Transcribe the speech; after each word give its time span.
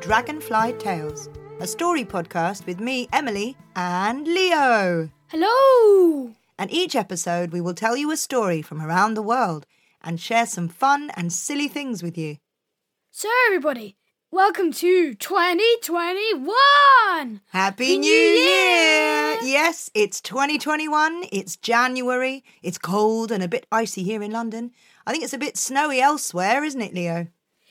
Dragonfly 0.00 0.74
Tales, 0.74 1.28
a 1.60 1.66
story 1.66 2.04
podcast 2.04 2.66
with 2.66 2.80
me, 2.80 3.08
Emily, 3.12 3.56
and 3.74 4.26
Leo. 4.26 5.10
Hello! 5.28 6.32
And 6.58 6.70
each 6.70 6.94
episode, 6.94 7.52
we 7.52 7.60
will 7.60 7.74
tell 7.74 7.96
you 7.96 8.10
a 8.10 8.16
story 8.16 8.62
from 8.62 8.80
around 8.82 9.14
the 9.14 9.22
world 9.22 9.66
and 10.02 10.20
share 10.20 10.46
some 10.46 10.68
fun 10.68 11.10
and 11.16 11.32
silly 11.32 11.68
things 11.68 12.02
with 12.02 12.18
you. 12.18 12.36
So, 13.10 13.28
everybody, 13.46 13.96
welcome 14.30 14.72
to 14.72 15.14
2021! 15.14 17.40
Happy 17.48 17.98
New 17.98 18.10
Year! 18.10 19.38
Yes, 19.42 19.90
it's 19.94 20.20
2021, 20.20 21.24
it's 21.32 21.56
January, 21.56 22.44
it's 22.62 22.78
cold 22.78 23.32
and 23.32 23.42
a 23.42 23.48
bit 23.48 23.66
icy 23.72 24.02
here 24.02 24.22
in 24.22 24.32
London. 24.32 24.72
I 25.06 25.12
think 25.12 25.24
it's 25.24 25.32
a 25.32 25.38
bit 25.38 25.56
snowy 25.56 26.00
elsewhere, 26.00 26.62
isn't 26.64 26.80
it, 26.82 26.94
Leo? 26.94 27.28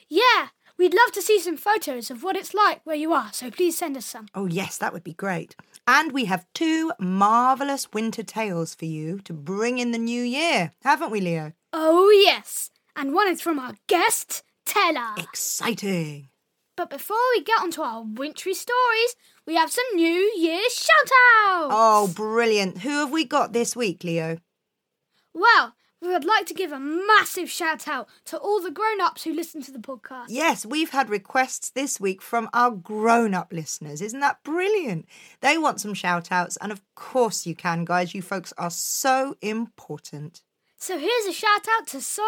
Yeah, 0.08 0.48
we'd 0.78 0.94
love 0.94 1.12
to 1.12 1.22
see 1.22 1.40
some 1.40 1.56
photos 1.56 2.10
of 2.10 2.22
what 2.22 2.36
it's 2.36 2.54
like 2.54 2.80
where 2.84 2.96
you 2.96 3.12
are, 3.12 3.30
so 3.32 3.50
please 3.50 3.76
send 3.76 3.96
us 3.96 4.06
some. 4.06 4.28
Oh, 4.34 4.46
yes, 4.46 4.78
that 4.78 4.92
would 4.92 5.04
be 5.04 5.14
great. 5.14 5.56
And 5.86 6.12
we 6.12 6.24
have 6.26 6.46
two 6.54 6.92
marvellous 6.98 7.92
winter 7.92 8.22
tales 8.22 8.74
for 8.74 8.86
you 8.86 9.20
to 9.20 9.32
bring 9.32 9.78
in 9.78 9.92
the 9.92 9.98
new 9.98 10.22
year, 10.22 10.72
haven't 10.82 11.10
we, 11.10 11.20
Leo? 11.20 11.52
Oh, 11.72 12.10
yes, 12.10 12.70
and 12.94 13.14
one 13.14 13.28
is 13.28 13.40
from 13.42 13.58
our 13.58 13.74
guest, 13.86 14.42
Teller. 14.64 15.14
Exciting! 15.16 16.28
But 16.76 16.90
before 16.90 17.16
we 17.34 17.42
get 17.42 17.60
onto 17.60 17.80
our 17.80 18.02
wintry 18.02 18.52
stories, 18.52 19.16
we 19.46 19.54
have 19.54 19.70
some 19.70 19.84
New 19.94 20.32
Year's 20.36 20.74
shout 20.74 21.10
outs! 21.48 21.74
Oh, 21.74 22.12
brilliant. 22.14 22.78
Who 22.78 22.90
have 23.00 23.10
we 23.10 23.24
got 23.24 23.52
this 23.52 23.74
week, 23.74 24.04
Leo? 24.04 24.38
Well, 25.32 25.74
we 26.06 26.12
would 26.12 26.24
like 26.24 26.46
to 26.46 26.54
give 26.54 26.72
a 26.72 26.78
massive 26.78 27.50
shout 27.50 27.88
out 27.88 28.08
to 28.26 28.38
all 28.38 28.60
the 28.60 28.70
grown 28.70 29.00
ups 29.00 29.24
who 29.24 29.32
listen 29.32 29.60
to 29.62 29.72
the 29.72 29.78
podcast. 29.78 30.26
Yes, 30.28 30.64
we've 30.64 30.90
had 30.90 31.10
requests 31.10 31.70
this 31.70 32.00
week 32.00 32.22
from 32.22 32.48
our 32.52 32.70
grown 32.70 33.34
up 33.34 33.52
listeners. 33.52 34.00
Isn't 34.00 34.20
that 34.20 34.42
brilliant? 34.44 35.06
They 35.40 35.58
want 35.58 35.80
some 35.80 35.94
shout 35.94 36.30
outs, 36.30 36.56
and 36.60 36.70
of 36.70 36.80
course 36.94 37.46
you 37.46 37.54
can, 37.54 37.84
guys. 37.84 38.14
You 38.14 38.22
folks 38.22 38.52
are 38.56 38.70
so 38.70 39.36
important. 39.42 40.42
So 40.76 40.98
here's 40.98 41.26
a 41.26 41.32
shout 41.32 41.66
out 41.76 41.86
to 41.88 42.00
Som, 42.00 42.26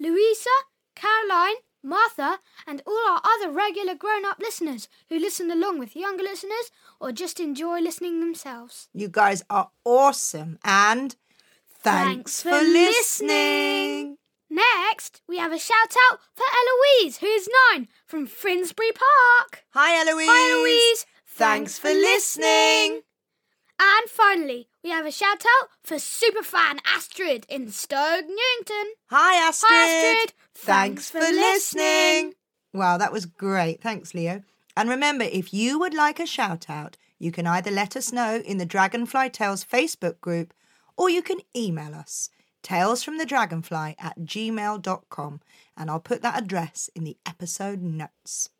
Louisa, 0.00 0.50
Caroline, 0.96 1.56
Martha, 1.82 2.38
and 2.66 2.82
all 2.86 3.08
our 3.08 3.20
other 3.24 3.50
regular 3.50 3.94
grown 3.94 4.24
up 4.24 4.38
listeners 4.38 4.88
who 5.08 5.18
listen 5.18 5.50
along 5.50 5.78
with 5.78 5.96
younger 5.96 6.22
listeners 6.22 6.70
or 7.00 7.12
just 7.12 7.40
enjoy 7.40 7.80
listening 7.80 8.20
themselves. 8.20 8.88
You 8.94 9.08
guys 9.08 9.42
are 9.50 9.70
awesome, 9.84 10.58
and 10.64 11.16
thanks, 11.82 12.42
Thanks 12.42 12.42
for 12.42 12.62
listening. 12.62 14.16
Next, 14.50 15.22
we 15.26 15.38
have 15.38 15.52
a 15.52 15.58
shout 15.58 15.94
out 16.10 16.20
for 16.34 16.44
Eloise, 16.44 17.18
who 17.18 17.26
is 17.26 17.48
nine, 17.70 17.88
from 18.06 18.26
Finsbury 18.26 18.90
Park. 18.92 19.64
Hi, 19.70 19.98
Eloise. 20.00 20.26
Hi, 20.28 20.60
Eloise. 20.60 21.06
Thanks 21.26 21.78
for 21.78 21.88
listening. 21.88 23.00
And 23.80 24.10
finally, 24.10 24.68
we 24.84 24.90
have 24.90 25.06
a 25.06 25.10
shout 25.10 25.44
out 25.60 25.70
for 25.82 25.96
superfan 25.96 26.78
Astrid 26.86 27.46
in 27.48 27.70
Stoke 27.70 28.26
Newington. 28.26 28.92
Hi, 29.06 29.48
Astrid. 29.48 29.70
Hi, 29.70 30.12
Astrid. 30.12 30.32
Thanks 30.54 31.10
for 31.10 31.20
listening. 31.20 32.34
Wow, 32.74 32.98
that 32.98 33.12
was 33.12 33.26
great. 33.26 33.80
Thanks, 33.80 34.14
Leo. 34.14 34.42
And 34.76 34.88
remember, 34.88 35.24
if 35.24 35.52
you 35.52 35.78
would 35.78 35.94
like 35.94 36.20
a 36.20 36.26
shout 36.26 36.68
out, 36.68 36.96
you 37.18 37.32
can 37.32 37.46
either 37.46 37.70
let 37.70 37.96
us 37.96 38.12
know 38.12 38.36
in 38.44 38.58
the 38.58 38.66
Dragonfly 38.66 39.30
Tales 39.30 39.64
Facebook 39.64 40.20
group 40.20 40.52
or 40.96 41.10
you 41.10 41.22
can 41.22 41.38
email 41.56 41.94
us 41.94 42.30
talesfromthedragonfly 42.62 43.94
at 43.98 44.18
gmail.com 44.20 45.40
and 45.76 45.90
I'll 45.90 46.00
put 46.00 46.22
that 46.22 46.40
address 46.40 46.88
in 46.94 47.04
the 47.04 47.16
episode 47.26 47.82
notes. 47.82 48.50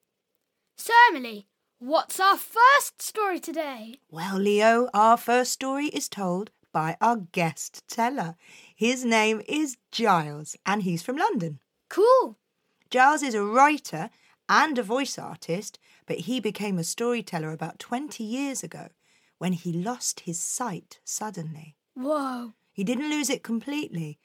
So, 0.77 0.93
Emily, 1.09 1.47
what's 1.79 2.19
our 2.19 2.37
first 2.37 3.01
story 3.01 3.39
today? 3.39 3.97
Well, 4.11 4.39
Leo, 4.39 4.89
our 4.93 5.17
first 5.17 5.53
story 5.53 5.87
is 5.87 6.09
told 6.09 6.51
by 6.73 6.97
our 7.01 7.17
guest 7.17 7.85
teller. 7.87 8.37
His 8.75 9.05
name 9.05 9.43
is 9.47 9.77
Giles 9.91 10.57
and 10.67 10.83
he's 10.83 11.03
from 11.03 11.17
London. 11.17 11.61
Cool. 11.89 12.39
Giles 12.91 13.23
is 13.23 13.35
a 13.35 13.45
writer 13.45 14.11
and 14.49 14.79
a 14.79 14.83
voice 14.83 15.19
artist, 15.19 15.79
but 16.07 16.21
he 16.21 16.41
became 16.41 16.79
a 16.79 16.85
storyteller 16.85 17.53
about 17.53 17.79
20 17.79 18.25
years 18.25 18.63
ago 18.63 18.89
when 19.39 19.53
he 19.53 19.73
lost 19.73 20.21
his 20.21 20.41
sight 20.41 21.01
suddenly. 21.05 21.77
Whoa. 21.95 22.55
He 22.73 22.85
didn't 22.85 23.11
lose 23.11 23.29
it 23.29 23.43
completely, 23.43 24.19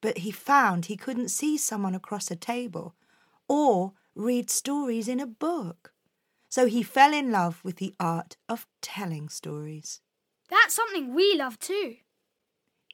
but 0.00 0.18
he 0.18 0.30
found 0.30 0.86
he 0.86 0.96
couldn't 0.96 1.28
see 1.28 1.56
someone 1.56 1.94
across 1.94 2.30
a 2.30 2.36
table 2.36 2.94
or 3.48 3.92
read 4.14 4.50
stories 4.50 5.08
in 5.08 5.20
a 5.20 5.26
book. 5.26 5.92
So 6.48 6.66
he 6.66 6.82
fell 6.82 7.12
in 7.12 7.30
love 7.30 7.60
with 7.62 7.76
the 7.76 7.94
art 8.00 8.36
of 8.48 8.66
telling 8.80 9.28
stories. 9.28 10.00
That's 10.48 10.74
something 10.74 11.14
we 11.14 11.34
love 11.36 11.58
too. 11.58 11.96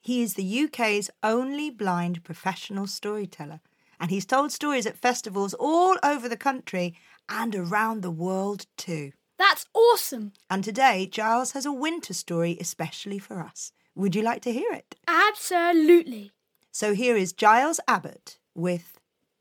He 0.02 0.22
is 0.22 0.34
the 0.34 0.44
UK's 0.44 1.10
only 1.22 1.70
blind 1.70 2.22
professional 2.22 2.86
storyteller, 2.86 3.60
and 3.98 4.10
he's 4.10 4.26
told 4.26 4.52
stories 4.52 4.86
at 4.86 4.98
festivals 4.98 5.54
all 5.54 5.96
over 6.02 6.28
the 6.28 6.36
country 6.36 6.94
and 7.28 7.56
around 7.56 8.02
the 8.02 8.10
world 8.10 8.66
too. 8.76 9.12
That's 9.38 9.66
awesome. 9.74 10.32
And 10.48 10.62
today, 10.62 11.06
Giles 11.06 11.52
has 11.52 11.66
a 11.66 11.72
winter 11.72 12.14
story 12.14 12.56
especially 12.60 13.18
for 13.18 13.40
us. 13.40 13.72
Would 13.96 14.14
you 14.14 14.20
like 14.20 14.42
to 14.42 14.52
hear 14.52 14.70
it? 14.72 14.94
Absolutely. 15.08 16.32
So 16.70 16.92
here 16.92 17.16
is 17.16 17.32
Giles 17.32 17.80
Abbott 17.88 18.38
with 18.54 18.98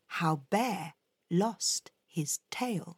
How 0.07 0.43
Bear 0.49 0.93
Lost 1.29 1.91
His 2.07 2.39
Tail. 2.49 2.97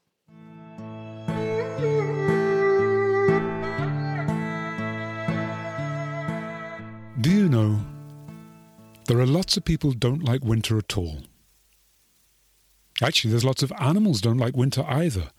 Do 7.20 7.32
you 7.32 7.50
know, 7.50 7.80
there 9.08 9.18
are 9.18 9.26
lots 9.26 9.58
of 9.58 9.66
people 9.66 9.94
don't 9.94 10.24
like 10.24 10.44
winter 10.44 10.78
at 10.78 10.96
all. 10.96 11.24
Actually, 13.02 13.32
there's 13.32 13.44
lots 13.44 13.64
of 13.64 13.74
animals 13.80 14.22
don't 14.22 14.38
like 14.38 14.56
winter 14.56 14.86
either. 14.88 15.32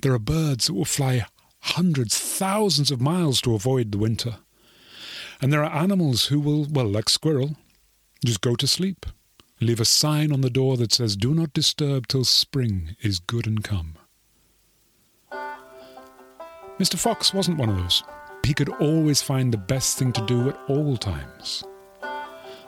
There 0.00 0.14
are 0.14 0.18
birds 0.18 0.68
that 0.68 0.72
will 0.74 0.86
fly 0.86 1.26
hundreds, 1.60 2.18
thousands 2.18 2.90
of 2.90 3.02
miles 3.02 3.42
to 3.42 3.54
avoid 3.54 3.92
the 3.92 3.98
winter. 3.98 4.38
And 5.44 5.52
there 5.52 5.62
are 5.62 5.76
animals 5.76 6.28
who 6.28 6.40
will, 6.40 6.66
well, 6.70 6.86
like 6.86 7.10
squirrel, 7.10 7.54
just 8.24 8.40
go 8.40 8.56
to 8.56 8.66
sleep, 8.66 9.04
leave 9.60 9.78
a 9.78 9.84
sign 9.84 10.32
on 10.32 10.40
the 10.40 10.48
door 10.48 10.78
that 10.78 10.90
says, 10.90 11.16
Do 11.16 11.34
not 11.34 11.52
disturb 11.52 12.06
till 12.06 12.24
spring 12.24 12.96
is 13.02 13.18
good 13.18 13.46
and 13.46 13.62
come. 13.62 13.96
Mr. 16.78 16.96
Fox 16.96 17.34
wasn't 17.34 17.58
one 17.58 17.68
of 17.68 17.76
those. 17.76 18.02
He 18.42 18.54
could 18.54 18.70
always 18.80 19.20
find 19.20 19.52
the 19.52 19.58
best 19.58 19.98
thing 19.98 20.14
to 20.14 20.24
do 20.24 20.48
at 20.48 20.58
all 20.66 20.96
times. 20.96 21.62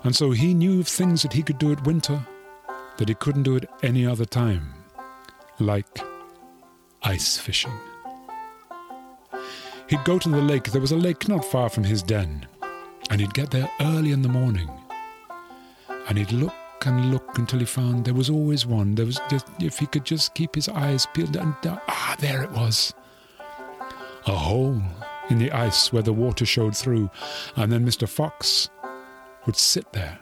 And 0.05 0.15
so 0.15 0.33
he 0.33 0.53
knew 0.53 0.81
of 0.81 0.87
things 0.87 1.23
that 1.23 1.33
he 1.33 1.43
could 1.43 1.57
do 1.57 1.73
at 1.73 1.87
winter 1.87 2.21
that 2.99 3.09
he 3.09 3.15
couldn't 3.15 3.45
do 3.45 3.57
at 3.57 3.71
any 3.83 4.05
other 4.05 4.27
time, 4.27 4.75
like 5.59 5.99
ice 7.03 7.39
fishing. 7.39 7.73
He'd 9.89 10.05
go 10.05 10.19
to 10.19 10.29
the 10.29 10.43
lake, 10.43 10.65
there 10.65 10.81
was 10.83 10.93
a 10.93 10.97
lake 10.97 11.27
not 11.27 11.43
far 11.43 11.71
from 11.71 11.85
his 11.85 12.03
den, 12.03 12.47
and 13.11 13.21
he'd 13.21 13.35
get 13.35 13.51
there 13.51 13.71
early 13.81 14.13
in 14.13 14.23
the 14.23 14.29
morning. 14.29 14.71
And 16.09 16.19
he'd 16.19 16.33
look 16.33 16.55
and 16.85 17.11
look 17.11 17.39
until 17.39 17.59
he 17.59 17.65
found 17.65 18.05
there 18.05 18.15
was 18.15 18.31
always 18.31 18.67
one. 18.67 18.95
There 18.95 19.07
was 19.07 19.21
just, 19.29 19.47
if 19.61 19.79
he 19.79 19.87
could 19.87 20.05
just 20.05 20.35
keep 20.35 20.55
his 20.55 20.69
eyes 20.69 21.07
peeled, 21.15 21.37
and 21.37 21.55
ah, 21.65 22.17
there 22.21 22.43
it 22.43 22.51
was. 22.53 22.95
A 24.27 24.33
hole 24.33 24.81
in 25.31 25.39
the 25.39 25.53
ice 25.53 25.93
where 25.93 26.03
the 26.03 26.13
water 26.13 26.47
showed 26.47 26.77
through, 26.77 27.11
and 27.57 27.73
then 27.73 27.87
Mr. 27.87 28.09
Fox 28.09 28.71
would 29.47 29.57
sit 29.57 29.93
there, 29.93 30.19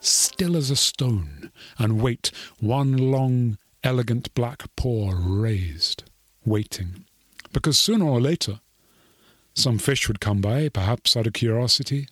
still 0.00 0.56
as 0.56 0.70
a 0.70 0.76
stone, 0.76 1.50
and 1.78 2.00
wait, 2.00 2.30
one 2.58 2.96
long, 2.96 3.58
elegant 3.84 4.32
black 4.34 4.64
paw 4.76 5.12
raised, 5.16 6.04
waiting, 6.44 7.04
because 7.52 7.78
sooner 7.78 8.06
or 8.06 8.20
later 8.20 8.60
some 9.54 9.78
fish 9.78 10.08
would 10.08 10.20
come 10.20 10.40
by, 10.40 10.68
perhaps 10.68 11.16
out 11.16 11.26
of 11.26 11.34
curiosity. 11.34 12.08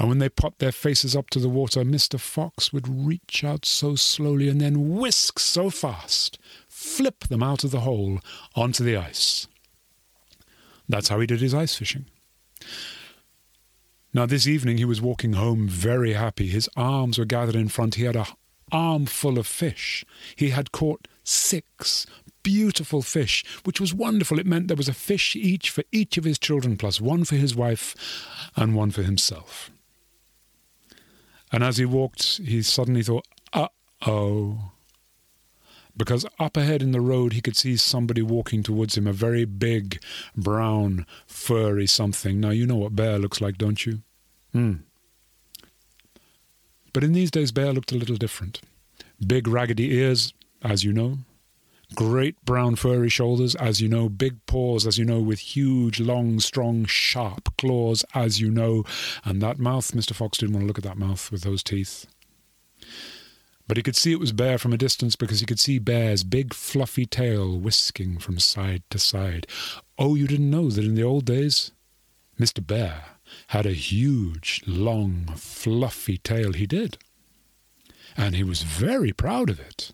And 0.00 0.08
when 0.08 0.18
they 0.18 0.30
popped 0.30 0.60
their 0.60 0.72
faces 0.72 1.14
up 1.14 1.28
to 1.28 1.38
the 1.38 1.50
water, 1.50 1.82
Mr. 1.82 2.18
Fox 2.18 2.72
would 2.72 2.88
reach 2.88 3.44
out 3.44 3.66
so 3.66 3.96
slowly 3.96 4.48
and 4.48 4.58
then 4.58 4.96
whisk 4.96 5.38
so 5.38 5.68
fast, 5.68 6.38
flip 6.66 7.24
them 7.24 7.42
out 7.42 7.64
of 7.64 7.70
the 7.70 7.80
hole 7.80 8.18
onto 8.56 8.82
the 8.82 8.96
ice. 8.96 9.46
That's 10.88 11.08
how 11.08 11.20
he 11.20 11.26
did 11.26 11.42
his 11.42 11.52
ice 11.52 11.74
fishing. 11.74 12.06
Now, 14.14 14.24
this 14.24 14.46
evening 14.46 14.78
he 14.78 14.86
was 14.86 15.02
walking 15.02 15.34
home 15.34 15.68
very 15.68 16.14
happy. 16.14 16.46
His 16.46 16.66
arms 16.78 17.18
were 17.18 17.26
gathered 17.26 17.54
in 17.54 17.68
front. 17.68 17.96
He 17.96 18.04
had 18.04 18.16
a 18.16 18.26
armful 18.72 19.38
of 19.38 19.46
fish. 19.46 20.06
He 20.34 20.48
had 20.48 20.72
caught 20.72 21.08
six 21.24 22.06
beautiful 22.42 23.02
fish, 23.02 23.44
which 23.64 23.82
was 23.82 23.92
wonderful. 23.92 24.38
It 24.38 24.46
meant 24.46 24.68
there 24.68 24.78
was 24.78 24.88
a 24.88 24.94
fish 24.94 25.36
each 25.36 25.68
for 25.68 25.84
each 25.92 26.16
of 26.16 26.24
his 26.24 26.38
children, 26.38 26.78
plus 26.78 27.02
one 27.02 27.24
for 27.24 27.36
his 27.36 27.54
wife 27.54 27.94
and 28.56 28.74
one 28.74 28.92
for 28.92 29.02
himself. 29.02 29.70
And 31.52 31.64
as 31.64 31.78
he 31.78 31.84
walked, 31.84 32.38
he 32.38 32.62
suddenly 32.62 33.02
thought, 33.02 33.26
uh 33.52 33.68
oh. 34.06 34.72
because 35.96 36.24
up 36.38 36.56
ahead 36.56 36.82
in 36.82 36.92
the 36.92 37.00
road 37.00 37.32
he 37.32 37.40
could 37.40 37.56
see 37.56 37.76
somebody 37.76 38.22
walking 38.22 38.62
towards 38.62 38.96
him, 38.96 39.06
a 39.06 39.12
very 39.12 39.44
big, 39.44 40.00
brown, 40.36 41.06
furry 41.26 41.86
something. 41.86 42.40
Now, 42.40 42.50
you 42.50 42.66
know 42.66 42.76
what 42.76 42.94
Bear 42.96 43.18
looks 43.18 43.40
like, 43.40 43.58
don't 43.58 43.84
you? 43.84 44.02
Hmm. 44.52 44.74
But 46.92 47.04
in 47.04 47.12
these 47.12 47.30
days, 47.30 47.52
Bear 47.52 47.72
looked 47.72 47.92
a 47.92 47.96
little 47.96 48.16
different. 48.16 48.60
Big, 49.24 49.46
raggedy 49.46 49.94
ears, 49.94 50.32
as 50.62 50.82
you 50.82 50.92
know. 50.92 51.18
Great 51.94 52.42
brown 52.44 52.76
furry 52.76 53.08
shoulders, 53.08 53.54
as 53.56 53.80
you 53.80 53.88
know. 53.88 54.08
Big 54.08 54.44
paws, 54.46 54.86
as 54.86 54.96
you 54.96 55.04
know, 55.04 55.20
with 55.20 55.40
huge, 55.40 56.00
long, 56.00 56.38
strong, 56.38 56.84
sharp 56.84 57.56
claws, 57.58 58.04
as 58.14 58.40
you 58.40 58.50
know. 58.50 58.84
And 59.24 59.42
that 59.42 59.58
mouth, 59.58 59.90
Mr. 59.92 60.14
Fox 60.14 60.38
didn't 60.38 60.54
want 60.54 60.64
to 60.64 60.66
look 60.68 60.78
at 60.78 60.84
that 60.84 60.98
mouth 60.98 61.30
with 61.32 61.42
those 61.42 61.62
teeth. 61.62 62.06
But 63.66 63.76
he 63.76 63.82
could 63.82 63.96
see 63.96 64.10
it 64.12 64.18
was 64.20 64.32
Bear 64.32 64.58
from 64.58 64.72
a 64.72 64.76
distance 64.76 65.14
because 65.14 65.40
he 65.40 65.46
could 65.46 65.60
see 65.60 65.78
Bear's 65.78 66.24
big 66.24 66.54
fluffy 66.54 67.06
tail 67.06 67.56
whisking 67.56 68.18
from 68.18 68.40
side 68.40 68.82
to 68.90 68.98
side. 68.98 69.46
Oh, 69.96 70.16
you 70.16 70.26
didn't 70.26 70.50
know 70.50 70.70
that 70.70 70.84
in 70.84 70.96
the 70.96 71.04
old 71.04 71.24
days 71.24 71.70
Mr. 72.38 72.66
Bear 72.66 73.04
had 73.48 73.66
a 73.66 73.72
huge, 73.72 74.62
long, 74.66 75.26
fluffy 75.36 76.18
tail. 76.18 76.52
He 76.52 76.66
did. 76.66 76.98
And 78.16 78.34
he 78.34 78.42
was 78.42 78.62
very 78.62 79.12
proud 79.12 79.50
of 79.50 79.60
it. 79.60 79.92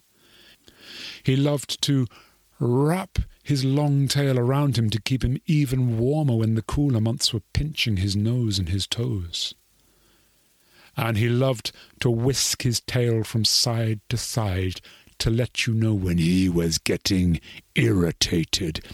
He 1.27 1.37
loved 1.37 1.83
to 1.83 2.07
wrap 2.59 3.19
his 3.43 3.65
long 3.65 4.09
tail 4.09 4.39
around 4.39 4.79
him 4.79 4.89
to 4.91 5.01
keep 5.01 5.23
him 5.23 5.39
even 5.47 5.99
warmer 5.99 6.37
when 6.37 6.55
the 6.55 6.63
cooler 6.63 7.01
months 7.01 7.35
were 7.35 7.43
pinching 7.53 7.99
his 7.99 8.17
nose 8.17 8.59
and 8.59 8.71
his 8.71 8.87
toes 8.87 9.55
and 10.97 11.19
he 11.19 11.29
loved 11.29 11.73
to 12.01 12.11
whisk 12.11 12.63
his 12.63 12.81
tail 12.81 13.23
from 13.23 13.45
side 13.45 14.01
to 14.09 14.17
side 14.17 14.81
to 15.19 15.31
let 15.31 15.67
you 15.67 15.75
know 15.75 15.95
when 15.95 16.19
he 16.19 16.49
was 16.49 16.79
getting 16.79 17.41
irritated. 17.75 18.85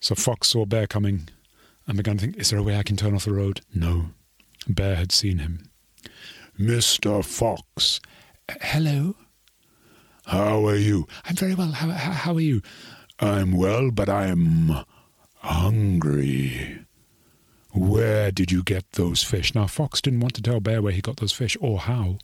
So 0.00 0.14
Fox 0.14 0.48
saw 0.48 0.64
Bear 0.64 0.86
coming 0.86 1.28
and 1.86 1.96
began 1.96 2.16
to 2.18 2.24
think, 2.24 2.36
Is 2.36 2.50
there 2.50 2.58
a 2.58 2.62
way 2.62 2.76
I 2.76 2.82
can 2.82 2.96
turn 2.96 3.14
off 3.14 3.24
the 3.24 3.32
road? 3.32 3.60
No. 3.74 4.10
Bear 4.68 4.96
had 4.96 5.12
seen 5.12 5.38
him. 5.38 5.70
Mr. 6.58 7.24
Fox. 7.24 8.00
Hello. 8.60 9.16
How 10.26 10.66
are 10.66 10.76
you? 10.76 11.06
I'm 11.24 11.36
very 11.36 11.54
well. 11.54 11.72
How, 11.72 11.90
how, 11.90 12.34
are 12.34 12.40
you? 12.40 12.62
I'm 13.20 13.52
well, 13.52 13.90
but 13.90 14.08
I'm 14.08 14.84
hungry. 15.38 16.80
Where 17.72 18.30
did 18.30 18.50
you 18.50 18.62
get 18.62 18.92
those 18.92 19.22
fish? 19.22 19.54
Now, 19.54 19.66
Fox 19.66 20.00
didn't 20.00 20.20
want 20.20 20.34
to 20.34 20.42
tell 20.42 20.60
Bear 20.60 20.80
where 20.80 20.92
he 20.92 21.00
got 21.00 21.18
those 21.18 21.32
fish 21.32 21.56
or 21.60 21.80
how. 21.80 22.18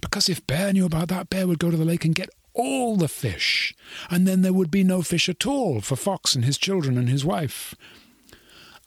Because 0.00 0.28
if 0.28 0.46
Bear 0.46 0.72
knew 0.72 0.86
about 0.86 1.08
that, 1.08 1.30
Bear 1.30 1.46
would 1.46 1.58
go 1.58 1.70
to 1.70 1.76
the 1.76 1.84
lake 1.84 2.04
and 2.04 2.14
get 2.14 2.30
all 2.54 2.96
the 2.96 3.08
fish, 3.08 3.74
and 4.08 4.26
then 4.26 4.42
there 4.42 4.52
would 4.52 4.70
be 4.70 4.84
no 4.84 5.02
fish 5.02 5.28
at 5.28 5.46
all 5.46 5.80
for 5.80 5.96
Fox 5.96 6.34
and 6.34 6.44
his 6.44 6.56
children 6.56 6.96
and 6.96 7.08
his 7.08 7.24
wife. 7.24 7.74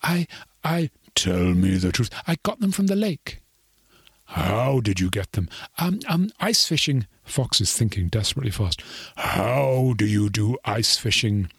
I, 0.01 0.28
I, 0.63 0.89
tell 1.16 1.54
me 1.54 1.78
the 1.78 1.92
truth. 1.92 2.10
I 2.25 2.38
got 2.44 2.60
them 2.60 2.72
from 2.72 2.88
the 2.88 2.95
lake. 2.95 3.42
How 4.27 4.81
did 4.81 5.00
you 5.00 5.09
get 5.09 5.31
them? 5.31 5.50
Um, 5.77 6.00
um, 6.07 6.31
ice 6.39 6.68
fishing. 6.68 7.07
Fox 7.24 7.62
is 7.62 7.74
thinking 7.74 8.07
desperately 8.09 8.51
fast. 8.51 8.81
How 9.15 9.94
do 9.97 10.06
you 10.06 10.29
do 10.29 10.57
ice 10.65 10.97
fishing? 10.97 11.50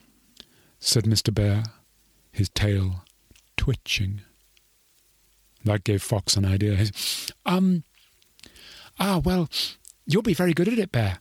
said 0.79 1.05
Mr. 1.05 1.35
Bear, 1.35 1.65
his 2.31 2.49
tail 2.51 3.05
twitching. 3.57 4.21
That 5.65 5.85
gave 5.85 6.03
Fox 6.03 6.37
an 6.37 6.45
idea. 6.45 6.91
Um, 7.45 7.85
ah, 9.01 9.21
well, 9.25 9.49
you'll 10.07 10.23
be 10.23 10.35
very 10.35 10.53
good 10.53 10.69
at 10.69 10.79
it, 10.79 10.93
Bear. 10.93 11.19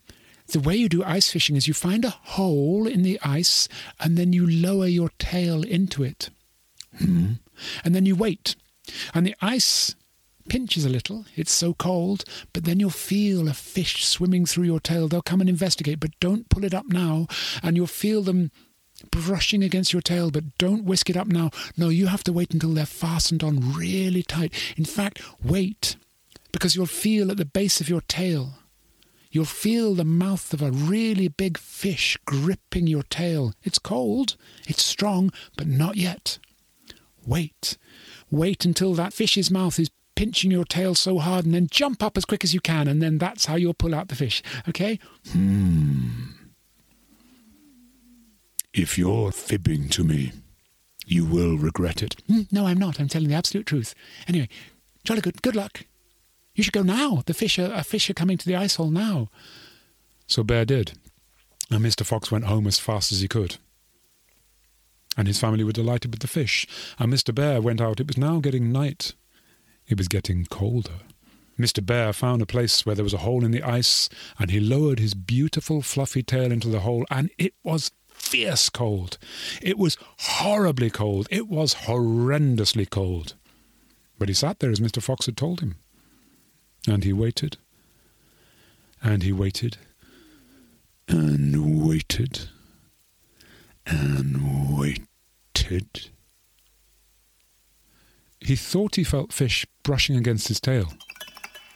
The 0.48 0.60
way 0.60 0.76
you 0.76 0.88
do 0.88 1.02
ice 1.02 1.30
fishing 1.30 1.56
is 1.56 1.66
you 1.66 1.74
find 1.74 2.04
a 2.04 2.10
hole 2.10 2.86
in 2.86 3.02
the 3.02 3.18
ice 3.22 3.68
and 4.00 4.16
then 4.16 4.32
you 4.32 4.46
lower 4.48 4.86
your 4.86 5.10
tail 5.18 5.62
into 5.62 6.02
it. 6.02 6.30
Hmm. 6.98 7.32
And 7.84 7.94
then 7.94 8.06
you 8.06 8.16
wait. 8.16 8.54
And 9.12 9.26
the 9.26 9.34
ice 9.42 9.94
pinches 10.48 10.84
a 10.84 10.88
little, 10.88 11.24
it's 11.36 11.52
so 11.52 11.74
cold, 11.74 12.24
but 12.52 12.64
then 12.64 12.80
you'll 12.80 12.90
feel 12.90 13.48
a 13.48 13.54
fish 13.54 14.06
swimming 14.06 14.46
through 14.46 14.64
your 14.64 14.80
tail. 14.80 15.08
They'll 15.08 15.22
come 15.22 15.40
and 15.40 15.50
investigate, 15.50 16.00
but 16.00 16.18
don't 16.20 16.48
pull 16.48 16.64
it 16.64 16.74
up 16.74 16.86
now, 16.88 17.26
and 17.62 17.76
you'll 17.76 17.86
feel 17.86 18.22
them 18.22 18.50
brushing 19.10 19.62
against 19.62 19.92
your 19.92 20.02
tail, 20.02 20.30
but 20.30 20.58
don't 20.58 20.84
whisk 20.84 21.08
it 21.08 21.16
up 21.16 21.28
now. 21.28 21.50
No, 21.76 21.88
you 21.88 22.06
have 22.06 22.24
to 22.24 22.32
wait 22.32 22.52
until 22.52 22.74
they're 22.74 22.86
fastened 22.86 23.44
on 23.44 23.74
really 23.74 24.22
tight. 24.22 24.52
In 24.76 24.84
fact, 24.84 25.22
wait, 25.42 25.96
because 26.52 26.74
you'll 26.74 26.86
feel 26.86 27.30
at 27.30 27.36
the 27.36 27.44
base 27.44 27.80
of 27.80 27.88
your 27.88 28.00
tail. 28.02 28.54
You'll 29.30 29.44
feel 29.44 29.94
the 29.94 30.04
mouth 30.04 30.54
of 30.54 30.62
a 30.62 30.70
really 30.70 31.28
big 31.28 31.58
fish 31.58 32.16
gripping 32.24 32.86
your 32.86 33.02
tail. 33.02 33.52
It's 33.62 33.78
cold, 33.78 34.36
it's 34.66 34.82
strong, 34.82 35.32
but 35.56 35.66
not 35.66 35.96
yet. 35.96 36.38
Wait. 37.26 37.76
Wait 38.30 38.64
until 38.64 38.94
that 38.94 39.12
fish's 39.12 39.50
mouth 39.50 39.78
is 39.78 39.90
pinching 40.18 40.50
your 40.50 40.64
tail 40.64 40.96
so 40.96 41.20
hard, 41.20 41.44
and 41.44 41.54
then 41.54 41.68
jump 41.70 42.02
up 42.02 42.16
as 42.16 42.24
quick 42.24 42.42
as 42.42 42.52
you 42.52 42.60
can, 42.60 42.88
and 42.88 43.00
then 43.00 43.18
that's 43.18 43.46
how 43.46 43.54
you'll 43.54 43.72
pull 43.72 43.94
out 43.94 44.08
the 44.08 44.16
fish. 44.16 44.42
Okay? 44.68 44.98
Hmm. 45.30 46.32
If 48.74 48.98
you're 48.98 49.30
fibbing 49.30 49.88
to 49.90 50.02
me, 50.02 50.32
you 51.06 51.24
will 51.24 51.56
regret 51.56 52.02
it. 52.02 52.16
Mm, 52.28 52.52
no, 52.52 52.66
I'm 52.66 52.78
not. 52.78 52.98
I'm 52.98 53.06
telling 53.06 53.28
the 53.28 53.36
absolute 53.36 53.66
truth. 53.66 53.94
Anyway, 54.26 54.48
jolly 55.04 55.20
good. 55.20 55.40
Good 55.40 55.54
luck. 55.54 55.84
You 56.52 56.64
should 56.64 56.72
go 56.72 56.82
now. 56.82 57.22
The 57.26 57.32
fish 57.32 57.56
are, 57.56 57.72
a 57.72 57.84
fish 57.84 58.10
are 58.10 58.14
coming 58.14 58.38
to 58.38 58.46
the 58.46 58.56
ice 58.56 58.74
hole 58.74 58.90
now. 58.90 59.30
So 60.26 60.42
Bear 60.42 60.64
did, 60.64 60.98
and 61.70 61.84
Mr. 61.84 62.04
Fox 62.04 62.32
went 62.32 62.46
home 62.46 62.66
as 62.66 62.80
fast 62.80 63.12
as 63.12 63.20
he 63.20 63.28
could. 63.28 63.58
And 65.16 65.28
his 65.28 65.38
family 65.38 65.62
were 65.62 65.70
delighted 65.70 66.10
with 66.10 66.20
the 66.20 66.26
fish, 66.26 66.66
and 66.98 67.12
Mr. 67.12 67.32
Bear 67.32 67.62
went 67.62 67.80
out. 67.80 68.00
It 68.00 68.08
was 68.08 68.18
now 68.18 68.40
getting 68.40 68.72
night. 68.72 69.14
It 69.88 69.98
was 69.98 70.08
getting 70.08 70.44
colder. 70.46 71.00
Mr. 71.58 71.84
Bear 71.84 72.12
found 72.12 72.40
a 72.40 72.46
place 72.46 72.86
where 72.86 72.94
there 72.94 73.04
was 73.04 73.14
a 73.14 73.18
hole 73.18 73.44
in 73.44 73.50
the 73.50 73.62
ice, 73.62 74.08
and 74.38 74.50
he 74.50 74.60
lowered 74.60 75.00
his 75.00 75.14
beautiful 75.14 75.82
fluffy 75.82 76.22
tail 76.22 76.52
into 76.52 76.68
the 76.68 76.80
hole, 76.80 77.04
and 77.10 77.30
it 77.36 77.54
was 77.64 77.90
fierce 78.08 78.68
cold. 78.68 79.18
It 79.60 79.78
was 79.78 79.96
horribly 80.18 80.90
cold. 80.90 81.26
It 81.30 81.48
was 81.48 81.74
horrendously 81.74 82.88
cold. 82.88 83.34
But 84.18 84.28
he 84.28 84.34
sat 84.34 84.60
there 84.60 84.70
as 84.70 84.80
Mr. 84.80 85.02
Fox 85.02 85.26
had 85.26 85.36
told 85.36 85.60
him. 85.60 85.76
And 86.86 87.04
he 87.04 87.12
waited. 87.12 87.56
And 89.02 89.22
he 89.22 89.32
waited. 89.32 89.78
And 91.08 91.86
waited. 91.86 92.48
And 93.86 94.78
waited. 94.78 96.10
He 98.40 98.56
thought 98.56 98.96
he 98.96 99.04
felt 99.04 99.32
fish 99.32 99.66
brushing 99.82 100.16
against 100.16 100.48
his 100.48 100.60
tail, 100.60 100.92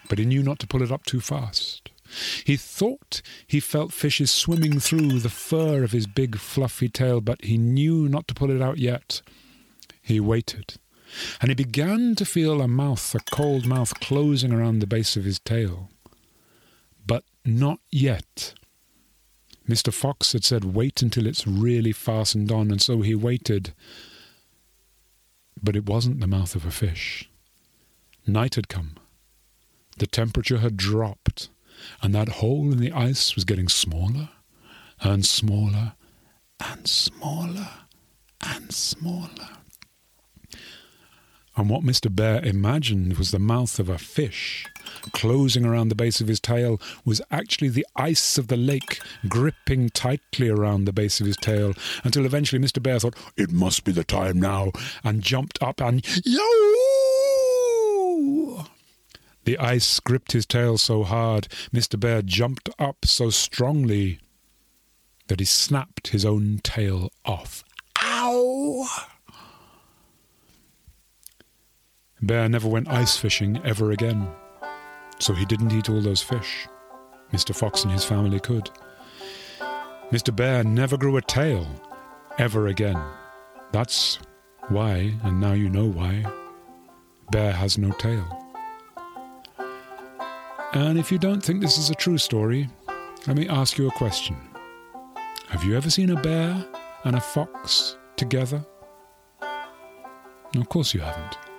but 0.08 0.18
he 0.18 0.24
knew 0.24 0.42
not 0.42 0.58
to 0.60 0.66
pull 0.66 0.82
it 0.82 0.92
up 0.92 1.04
too 1.04 1.20
fast. 1.20 1.90
He 2.44 2.56
thought 2.56 3.22
he 3.46 3.58
felt 3.60 3.92
fishes 3.92 4.30
swimming 4.30 4.78
through 4.80 5.20
the 5.20 5.30
fur 5.30 5.82
of 5.82 5.92
his 5.92 6.06
big 6.06 6.36
fluffy 6.36 6.88
tail, 6.88 7.20
but 7.20 7.44
he 7.44 7.56
knew 7.56 8.08
not 8.08 8.28
to 8.28 8.34
pull 8.34 8.50
it 8.50 8.60
out 8.60 8.78
yet. 8.78 9.22
He 10.02 10.20
waited, 10.20 10.74
and 11.40 11.50
he 11.50 11.54
began 11.54 12.14
to 12.16 12.24
feel 12.24 12.60
a 12.60 12.68
mouth, 12.68 13.14
a 13.14 13.20
cold 13.34 13.66
mouth, 13.66 13.98
closing 14.00 14.52
around 14.52 14.80
the 14.80 14.86
base 14.86 15.16
of 15.16 15.24
his 15.24 15.38
tail. 15.38 15.88
But 17.06 17.24
not 17.44 17.80
yet. 17.90 18.54
Mr. 19.68 19.92
Fox 19.92 20.32
had 20.32 20.44
said, 20.44 20.74
wait 20.74 21.02
until 21.02 21.26
it's 21.26 21.46
really 21.46 21.92
fastened 21.92 22.50
on, 22.50 22.70
and 22.70 22.82
so 22.82 23.00
he 23.00 23.14
waited. 23.14 23.72
But 25.62 25.76
it 25.76 25.86
wasn't 25.86 26.20
the 26.20 26.26
mouth 26.26 26.54
of 26.54 26.66
a 26.66 26.70
fish. 26.70 27.28
Night 28.26 28.56
had 28.56 28.68
come. 28.68 28.96
The 29.98 30.06
temperature 30.06 30.58
had 30.58 30.76
dropped 30.76 31.50
and 32.00 32.14
that 32.14 32.28
hole 32.28 32.72
in 32.72 32.78
the 32.78 32.92
ice 32.92 33.34
was 33.34 33.44
getting 33.44 33.68
smaller 33.68 34.30
and 35.00 35.24
smaller 35.24 35.94
and 36.60 36.86
smaller 36.88 37.68
and 38.40 38.72
smaller. 38.72 39.61
And 41.56 41.68
what 41.68 41.82
Mr. 41.82 42.14
Bear 42.14 42.42
imagined 42.42 43.18
was 43.18 43.30
the 43.30 43.38
mouth 43.38 43.78
of 43.78 43.90
a 43.90 43.98
fish 43.98 44.66
closing 45.12 45.64
around 45.64 45.88
the 45.88 45.94
base 45.94 46.20
of 46.20 46.28
his 46.28 46.40
tail 46.40 46.80
was 47.04 47.20
actually 47.30 47.68
the 47.68 47.86
ice 47.96 48.38
of 48.38 48.48
the 48.48 48.56
lake 48.56 49.00
gripping 49.28 49.90
tightly 49.90 50.48
around 50.48 50.84
the 50.84 50.92
base 50.92 51.20
of 51.20 51.26
his 51.26 51.36
tail 51.36 51.74
until 52.04 52.24
eventually 52.24 52.62
Mr. 52.62 52.82
Bear 52.82 52.98
thought, 52.98 53.16
it 53.36 53.52
must 53.52 53.84
be 53.84 53.92
the 53.92 54.04
time 54.04 54.40
now, 54.40 54.72
and 55.04 55.22
jumped 55.22 55.62
up 55.62 55.80
and 55.80 56.04
yo! 56.24 56.42
The 59.44 59.58
ice 59.58 60.00
gripped 60.00 60.32
his 60.32 60.46
tail 60.46 60.78
so 60.78 61.02
hard, 61.04 61.48
Mr. 61.72 61.98
Bear 61.98 62.22
jumped 62.22 62.70
up 62.78 63.04
so 63.04 63.28
strongly 63.30 64.20
that 65.26 65.40
he 65.40 65.46
snapped 65.46 66.08
his 66.08 66.24
own 66.24 66.60
tail 66.62 67.10
off. 67.24 67.64
Ow! 68.02 68.88
Bear 72.22 72.48
never 72.48 72.68
went 72.68 72.88
ice 72.88 73.16
fishing 73.16 73.60
ever 73.64 73.90
again, 73.90 74.28
so 75.18 75.34
he 75.34 75.44
didn't 75.44 75.72
eat 75.72 75.90
all 75.90 76.00
those 76.00 76.22
fish. 76.22 76.68
Mr. 77.32 77.52
Fox 77.54 77.82
and 77.82 77.92
his 77.92 78.04
family 78.04 78.38
could. 78.38 78.70
Mr. 80.12 80.34
Bear 80.34 80.62
never 80.62 80.96
grew 80.96 81.16
a 81.16 81.22
tail 81.22 81.66
ever 82.38 82.68
again. 82.68 83.02
That's 83.72 84.20
why, 84.68 85.14
and 85.24 85.40
now 85.40 85.54
you 85.54 85.68
know 85.68 85.86
why, 85.86 86.24
Bear 87.32 87.52
has 87.52 87.76
no 87.76 87.90
tail. 87.92 88.38
And 90.74 90.98
if 90.98 91.10
you 91.10 91.18
don't 91.18 91.42
think 91.42 91.60
this 91.60 91.76
is 91.76 91.90
a 91.90 91.94
true 91.94 92.18
story, 92.18 92.68
let 93.26 93.36
me 93.36 93.48
ask 93.48 93.78
you 93.78 93.88
a 93.88 93.92
question. 93.92 94.36
Have 95.48 95.64
you 95.64 95.76
ever 95.76 95.90
seen 95.90 96.10
a 96.10 96.22
bear 96.22 96.64
and 97.04 97.16
a 97.16 97.20
fox 97.20 97.96
together? 98.16 98.64
Of 100.56 100.68
course 100.68 100.94
you 100.94 101.00
haven't. 101.00 101.51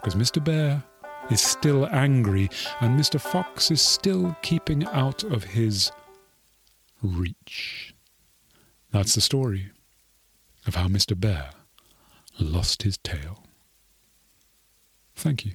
Because 0.00 0.14
Mr. 0.14 0.42
Bear 0.42 0.82
is 1.30 1.42
still 1.42 1.86
angry 1.86 2.48
and 2.80 2.98
Mr. 2.98 3.20
Fox 3.20 3.70
is 3.70 3.82
still 3.82 4.34
keeping 4.40 4.86
out 4.86 5.22
of 5.24 5.44
his 5.44 5.92
reach. 7.02 7.94
That's 8.90 9.14
the 9.14 9.20
story 9.20 9.70
of 10.66 10.74
how 10.74 10.88
Mr. 10.88 11.18
Bear 11.18 11.50
lost 12.38 12.82
his 12.82 12.96
tail. 12.98 13.44
Thank 15.14 15.44
you. 15.44 15.52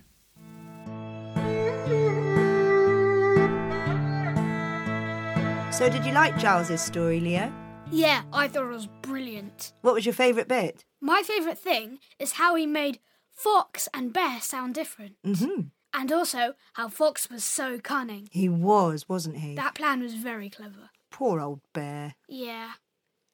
So, 5.71 5.89
did 5.89 6.05
you 6.05 6.13
like 6.13 6.37
Giles's 6.39 6.81
story, 6.81 7.19
Leo? 7.19 7.51
Yeah, 7.91 8.21
I 8.31 8.47
thought 8.47 8.65
it 8.65 8.73
was 8.73 8.87
brilliant. 9.01 9.73
What 9.81 9.93
was 9.95 10.05
your 10.05 10.13
favourite 10.13 10.47
bit? 10.47 10.85
My 11.01 11.21
favourite 11.25 11.57
thing 11.57 11.99
is 12.19 12.33
how 12.33 12.55
he 12.55 12.65
made 12.65 12.99
fox 13.35 13.87
and 13.93 14.11
bear 14.13 14.39
sound 14.41 14.73
different. 14.73 15.15
hmm 15.23 15.69
And 15.93 16.11
also 16.11 16.53
how 16.73 16.89
Fox 16.89 17.29
was 17.29 17.43
so 17.43 17.79
cunning. 17.79 18.27
He 18.31 18.49
was, 18.49 19.07
wasn't 19.07 19.37
he? 19.37 19.55
That 19.55 19.75
plan 19.75 20.01
was 20.01 20.13
very 20.15 20.49
clever. 20.49 20.89
Poor 21.11 21.39
old 21.39 21.61
bear. 21.73 22.15
Yeah. 22.27 22.71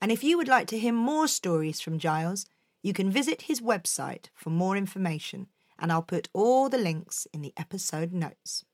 And 0.01 0.11
if 0.11 0.23
you 0.23 0.37
would 0.37 0.47
like 0.47 0.67
to 0.67 0.77
hear 0.79 0.93
more 0.93 1.27
stories 1.27 1.79
from 1.81 1.99
Giles, 1.99 2.45
you 2.83 2.93
can 2.93 3.09
visit 3.11 3.43
his 3.43 3.61
website 3.61 4.25
for 4.35 4.49
more 4.49 4.75
information, 4.75 5.47
and 5.79 5.91
I'll 5.91 6.01
put 6.03 6.29
all 6.33 6.69
the 6.69 6.77
links 6.79 7.27
in 7.33 7.41
the 7.41 7.53
episode 7.57 8.11
notes. 8.11 8.65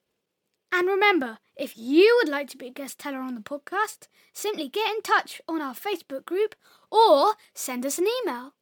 And 0.72 0.88
remember, 0.88 1.38
if 1.56 1.78
you 1.78 2.18
would 2.20 2.30
like 2.30 2.50
to 2.50 2.58
be 2.58 2.68
a 2.68 2.72
guest 2.72 3.00
teller 3.00 3.20
on 3.20 3.36
the 3.36 3.42
podcast, 3.42 4.08
simply 4.34 4.68
get 4.68 4.90
in 4.90 5.02
touch 5.02 5.42
on 5.48 5.62
our 5.62 5.74
Facebook 5.74 6.26
group 6.26 6.56
or 6.92 7.36
send 7.54 7.86
us 7.86 7.98
an 7.98 8.08
email. 8.24 8.54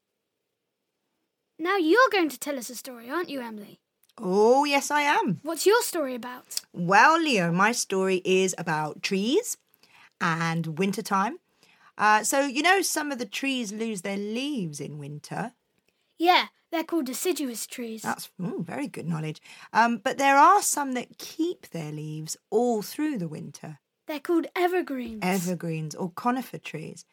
Now 1.58 1.78
you're 1.78 2.10
going 2.12 2.30
to 2.30 2.40
tell 2.40 2.58
us 2.58 2.70
a 2.70 2.76
story, 2.76 3.10
aren't 3.10 3.30
you, 3.30 3.42
Emily? 3.42 3.80
Oh, 4.18 4.66
yes, 4.66 4.92
I 4.92 5.02
am. 5.02 5.40
What's 5.44 5.66
your 5.66 5.82
story 5.82 6.16
about? 6.16 6.62
Well, 6.74 7.20
Leo, 7.20 7.52
my 7.52 7.72
story 7.72 8.22
is 8.26 8.56
about 8.58 9.02
trees 9.02 9.58
and 10.20 10.78
wintertime. 10.78 11.40
Uh, 11.98 12.24
so, 12.24 12.42
you 12.42 12.62
know, 12.62 12.82
some 12.82 13.12
of 13.12 13.20
the 13.20 13.26
trees 13.26 13.72
lose 13.72 14.02
their 14.02 14.18
leaves 14.18 14.80
in 14.80 14.98
winter. 14.98 15.54
Yeah, 16.18 16.48
they're 16.72 16.84
called 16.84 17.06
deciduous 17.06 17.66
trees. 17.68 18.02
That's 18.02 18.30
mm, 18.40 18.66
very 18.66 18.88
good 18.88 19.08
knowledge. 19.08 19.42
Um, 19.72 19.98
but 19.98 20.18
there 20.18 20.38
are 20.38 20.62
some 20.62 20.94
that 20.94 21.18
keep 21.18 21.70
their 21.70 21.92
leaves 21.92 22.36
all 22.50 22.82
through 22.82 23.18
the 23.18 23.30
winter. 23.30 23.80
They're 24.08 24.20
called 24.20 24.48
evergreens. 24.56 25.20
evergreens 25.22 25.96
or 25.96 26.12
conifer 26.12 26.58
trees. 26.58 27.06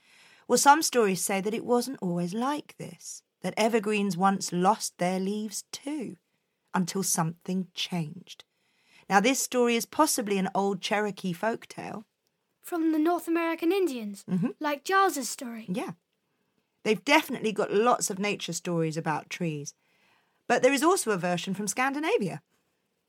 Well, 0.47 0.59
some 0.59 0.83
stories 0.83 1.23
say 1.23 1.41
that 1.41 1.55
it 1.55 1.65
wasn't 1.65 1.99
always 2.03 2.35
like 2.35 2.77
this, 2.79 3.23
that 3.43 3.55
evergreens 3.57 4.17
once 4.17 4.53
lost 4.53 4.99
their 4.99 5.19
leaves 5.21 5.65
too, 5.73 6.17
until 6.75 7.03
something 7.03 7.69
changed. 7.75 8.45
Now, 9.11 9.21
this 9.21 9.43
story 9.43 9.77
is 9.77 9.85
possibly 9.85 10.39
an 10.39 10.49
old 10.55 10.81
Cherokee 10.81 11.33
folk 11.33 11.67
tale. 11.67 12.07
From 12.63 12.93
the 12.93 12.99
North 12.99 13.27
American 13.29 13.73
Indians, 13.73 14.25
Mhm. 14.29 14.55
like 14.61 14.85
Giles's 14.85 15.29
story. 15.29 15.67
Yeah. 15.69 15.93
They've 16.85 17.05
definitely 17.05 17.53
got 17.53 17.73
lots 17.73 18.11
of 18.11 18.19
nature 18.19 18.53
stories 18.53 18.97
about 18.97 19.29
trees. 19.31 19.75
But 20.49 20.63
there 20.63 20.73
is 20.73 20.83
also 20.83 21.11
a 21.11 21.17
version 21.17 21.55
from 21.55 21.69
Scandinavia. 21.69 22.43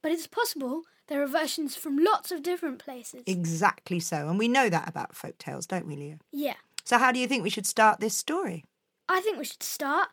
But 0.02 0.12
it's 0.12 0.28
possible 0.28 0.84
there 1.08 1.22
are 1.22 1.28
versions 1.28 1.76
from 1.76 1.98
lots 1.98 2.32
of 2.32 2.42
different 2.44 2.80
places. 2.80 3.24
Exactly 3.26 4.00
so. 4.00 4.30
And 4.30 4.38
we 4.40 4.48
know 4.48 4.70
that 4.70 4.88
about 4.90 5.16
folk 5.16 5.38
tales, 5.38 5.66
don't 5.68 5.88
we, 5.88 5.96
Leo? 5.96 6.18
yeah. 6.32 6.56
So, 6.86 6.98
how 6.98 7.12
do 7.14 7.20
you 7.20 7.28
think 7.28 7.44
we 7.44 7.50
should 7.50 7.66
start 7.66 8.00
this 8.02 8.16
story? 8.18 8.66
I 9.08 9.22
think 9.22 9.38
we 9.38 9.46
should 9.46 9.64
start 9.64 10.10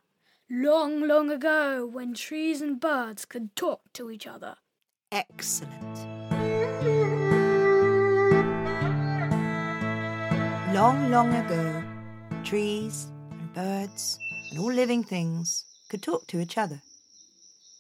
long, 0.50 1.06
long 1.06 1.30
ago 1.30 1.86
when 1.86 2.12
trees 2.12 2.60
and 2.60 2.80
birds 2.80 3.24
could 3.24 3.54
talk 3.54 3.80
to 3.92 4.10
each 4.10 4.26
other. 4.26 4.56
Excellent. 5.12 5.96
Long, 10.74 11.10
long 11.10 11.32
ago, 11.34 11.82
trees 12.42 13.06
and 13.30 13.54
birds 13.54 14.18
and 14.50 14.58
all 14.58 14.72
living 14.72 15.04
things 15.04 15.64
could 15.88 16.02
talk 16.02 16.26
to 16.28 16.40
each 16.40 16.58
other. 16.58 16.82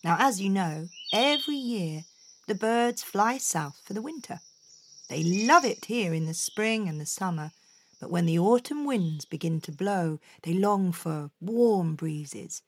Now, 0.04 0.16
as 0.20 0.40
you 0.40 0.48
know, 0.48 0.86
every 1.12 1.56
year 1.56 2.02
the 2.46 2.54
birds 2.54 3.02
fly 3.02 3.38
south 3.38 3.80
for 3.84 3.94
the 3.94 4.02
winter. 4.02 4.38
They 5.08 5.24
love 5.24 5.64
it 5.64 5.86
here 5.86 6.14
in 6.14 6.26
the 6.26 6.34
spring 6.34 6.88
and 6.88 7.00
the 7.00 7.06
summer, 7.06 7.50
but 8.00 8.10
when 8.10 8.26
the 8.26 8.38
autumn 8.38 8.84
winds 8.84 9.24
begin 9.24 9.60
to 9.62 9.72
blow, 9.72 10.18
they 10.42 10.52
long 10.54 10.92
for 10.92 11.30
warm 11.40 11.94
breezes 11.94 12.62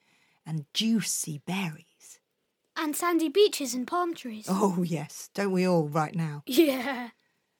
and 0.47 0.67
juicy 0.75 1.39
berries. 1.47 2.19
And 2.77 2.95
sandy 2.97 3.29
beaches 3.29 3.75
and 3.75 3.87
palm 3.87 4.15
trees. 4.15 4.47
Oh, 4.49 4.83
yes, 4.83 5.31
don't 5.35 5.53
we 5.53 5.67
all 5.67 5.89
right 5.89 6.15
now? 6.15 6.43
Yeah. 6.47 7.11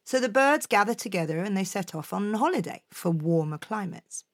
So 0.05 0.19
the 0.19 0.29
birds 0.29 0.67
gather 0.67 0.95
together 0.95 1.39
and 1.39 1.57
they 1.57 1.65
set 1.65 1.95
off 1.95 2.13
on 2.13 2.35
holiday 2.35 2.83
for 2.91 3.11
warmer 3.11 3.57
climates. 3.59 4.25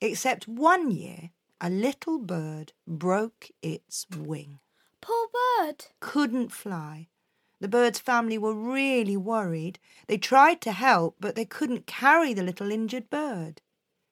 Except 0.00 0.48
one 0.48 0.90
year, 0.90 1.30
a 1.60 1.68
little 1.68 2.18
bird 2.18 2.72
broke 2.86 3.48
its 3.62 4.06
wing, 4.16 4.58
Poor 5.02 5.26
bird. 5.58 5.86
couldn't 6.00 6.50
fly. 6.50 7.08
The 7.60 7.68
bird's 7.68 7.98
family 7.98 8.36
were 8.36 8.54
really 8.54 9.16
worried. 9.16 9.78
They 10.08 10.18
tried 10.18 10.60
to 10.62 10.72
help, 10.72 11.16
but 11.18 11.36
they 11.36 11.46
couldn't 11.46 11.86
carry 11.86 12.34
the 12.34 12.42
little 12.42 12.70
injured 12.70 13.08
bird. 13.08 13.62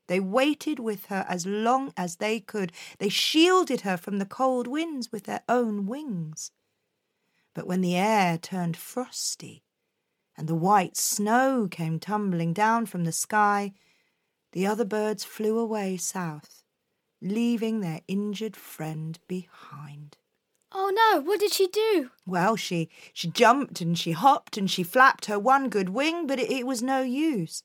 They 0.06 0.20
waited 0.20 0.78
with 0.78 1.06
her 1.06 1.24
as 1.28 1.46
long 1.46 1.92
as 1.96 2.16
they 2.16 2.40
could. 2.40 2.72
They 2.98 3.08
shielded 3.08 3.82
her 3.82 3.96
from 3.96 4.18
the 4.18 4.26
cold 4.26 4.66
winds 4.66 5.10
with 5.12 5.24
their 5.24 5.42
own 5.48 5.86
wings. 5.86 6.50
But 7.54 7.66
when 7.66 7.80
the 7.80 7.96
air 7.96 8.36
turned 8.38 8.76
frosty 8.76 9.62
and 10.36 10.48
the 10.48 10.54
white 10.54 10.96
snow 10.96 11.68
came 11.70 12.00
tumbling 12.00 12.52
down 12.52 12.86
from 12.86 13.04
the 13.04 13.12
sky, 13.12 13.72
the 14.52 14.66
other 14.66 14.84
birds 14.84 15.24
flew 15.24 15.58
away 15.58 15.96
south, 15.96 16.64
leaving 17.20 17.80
their 17.80 18.00
injured 18.08 18.56
friend 18.56 19.18
behind. 19.28 20.16
Oh 20.76 20.90
no, 20.92 21.20
what 21.20 21.38
did 21.38 21.52
she 21.52 21.68
do? 21.68 22.10
Well, 22.26 22.56
she 22.56 22.90
she 23.12 23.28
jumped 23.28 23.80
and 23.80 23.96
she 23.96 24.10
hopped 24.10 24.56
and 24.56 24.68
she 24.68 24.82
flapped 24.82 25.26
her 25.26 25.38
one 25.38 25.68
good 25.68 25.90
wing, 25.90 26.26
but 26.26 26.40
it, 26.40 26.50
it 26.50 26.66
was 26.66 26.82
no 26.82 27.00
use. 27.00 27.62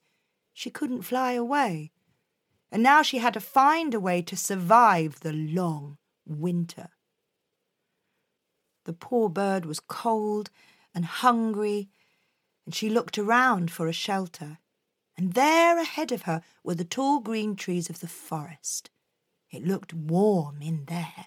She 0.53 0.69
couldn't 0.69 1.01
fly 1.01 1.31
away. 1.31 1.91
And 2.71 2.83
now 2.83 3.01
she 3.01 3.17
had 3.17 3.33
to 3.33 3.39
find 3.39 3.95
a 3.95 3.99
way 3.99 4.21
to 4.21 4.37
survive 4.37 5.21
the 5.21 5.33
long 5.33 5.97
winter. 6.27 6.89
The 8.85 8.93
poor 8.93 9.27
bird 9.27 9.65
was 9.65 9.79
cold 9.79 10.51
and 10.93 11.05
hungry, 11.05 11.89
and 12.65 12.75
she 12.75 12.89
looked 12.89 13.17
around 13.17 13.71
for 13.71 13.87
a 13.87 13.93
shelter. 13.93 14.59
And 15.17 15.33
there 15.33 15.79
ahead 15.79 16.11
of 16.11 16.23
her 16.23 16.43
were 16.63 16.75
the 16.75 16.85
tall 16.85 17.19
green 17.19 17.55
trees 17.55 17.89
of 17.89 18.01
the 18.01 18.07
forest. 18.07 18.91
It 19.49 19.65
looked 19.65 19.95
warm 19.95 20.61
in 20.61 20.85
there. 20.85 21.25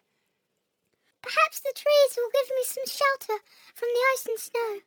Perhaps 1.23 1.61
the 1.61 1.73
trees 1.75 2.17
will 2.17 2.31
give 2.33 2.51
me 2.51 2.65
some 2.65 2.87
shelter 2.87 3.43
from 3.75 3.89
the 3.95 4.01
ice 4.15 4.27
and 4.27 4.39
snow. 4.39 4.81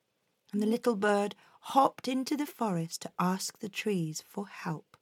and 0.54 0.62
the 0.62 0.68
little 0.68 0.96
bird 0.96 1.36
hopped 1.74 2.08
into 2.08 2.38
the 2.38 2.46
forest 2.46 3.02
to 3.02 3.12
ask 3.20 3.60
the 3.60 3.70
trees 3.70 4.24
for 4.28 4.48
help. 4.48 4.98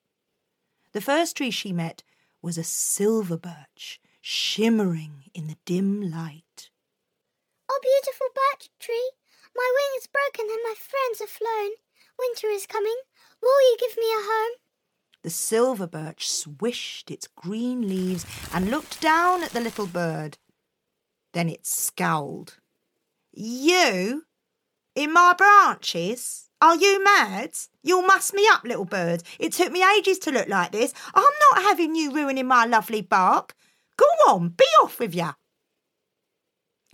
The 0.94 1.02
first 1.02 1.38
tree 1.38 1.52
she 1.52 1.74
met 1.74 2.04
was 2.42 2.58
a 2.58 2.64
silver 2.64 3.38
birch, 3.38 4.00
shimmering 4.22 5.26
in 5.34 5.48
the 5.48 5.58
dim 5.66 6.10
light. 6.12 6.70
Oh, 7.70 7.80
beautiful 7.82 8.28
birch 8.34 8.70
tree, 8.80 9.12
my 9.56 9.70
wing 9.74 10.00
is 10.00 10.08
broken 10.08 10.46
and 10.50 10.60
my 10.64 10.76
friends 10.78 11.22
are 11.22 11.28
flown. 11.28 11.72
Winter 12.20 12.48
is 12.48 12.66
coming. 12.68 12.96
Will 13.42 13.62
you 13.72 13.78
give 13.80 13.98
me 13.98 14.06
a 14.06 14.24
home? 14.24 14.58
The 15.24 15.30
silver 15.30 15.88
birch 15.88 16.30
swished 16.30 17.10
its 17.12 17.28
green 17.28 17.88
leaves 17.88 18.26
and 18.54 18.70
looked 18.70 19.02
down 19.02 19.44
at 19.44 19.52
the 19.52 19.62
little 19.62 19.88
bird. 19.88 20.38
Then 21.34 21.50
it 21.50 21.66
scowled. 21.66 22.58
You? 23.34 24.24
In 24.96 25.12
my 25.12 25.34
branches? 25.36 26.50
Are 26.62 26.76
you 26.76 27.04
mad? 27.04 27.58
You'll 27.82 28.04
muss 28.04 28.32
me 28.32 28.48
up, 28.50 28.64
little 28.64 28.86
bird. 28.86 29.24
It 29.38 29.52
took 29.52 29.72
me 29.72 29.84
ages 29.98 30.18
to 30.20 30.32
look 30.32 30.48
like 30.48 30.72
this. 30.72 30.94
I'm 31.14 31.24
not 31.52 31.64
having 31.64 31.96
you 31.96 32.14
ruining 32.14 32.48
my 32.48 32.66
lovely 32.66 33.02
bark. 33.02 33.56
Go 33.98 34.06
on, 34.28 34.50
be 34.50 34.66
off 34.82 35.00
with 35.00 35.14
you. 35.14 35.32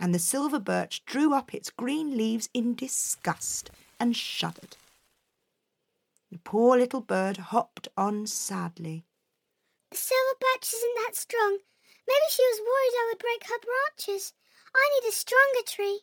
And 0.00 0.14
the 0.14 0.18
silver 0.18 0.58
birch 0.58 1.04
drew 1.04 1.34
up 1.34 1.54
its 1.54 1.70
green 1.70 2.16
leaves 2.16 2.48
in 2.54 2.74
disgust 2.74 3.70
and 4.00 4.16
shuddered. 4.16 4.76
The 6.32 6.38
poor 6.38 6.78
little 6.78 7.02
bird 7.02 7.36
hopped 7.36 7.88
on 7.96 8.26
sadly. 8.26 9.04
The 9.90 9.98
silver 9.98 10.38
birch 10.40 10.72
isn't 10.72 10.94
that 10.96 11.16
strong. 11.16 11.58
Maybe 12.06 12.28
she 12.30 12.42
was 12.42 12.60
worried 12.60 12.96
I 12.96 13.08
would 13.10 13.18
break 13.18 13.44
her 13.44 13.58
branches. 13.58 14.32
I 14.74 14.88
need 14.94 15.08
a 15.08 15.12
stronger 15.12 15.62
tree. 15.66 16.00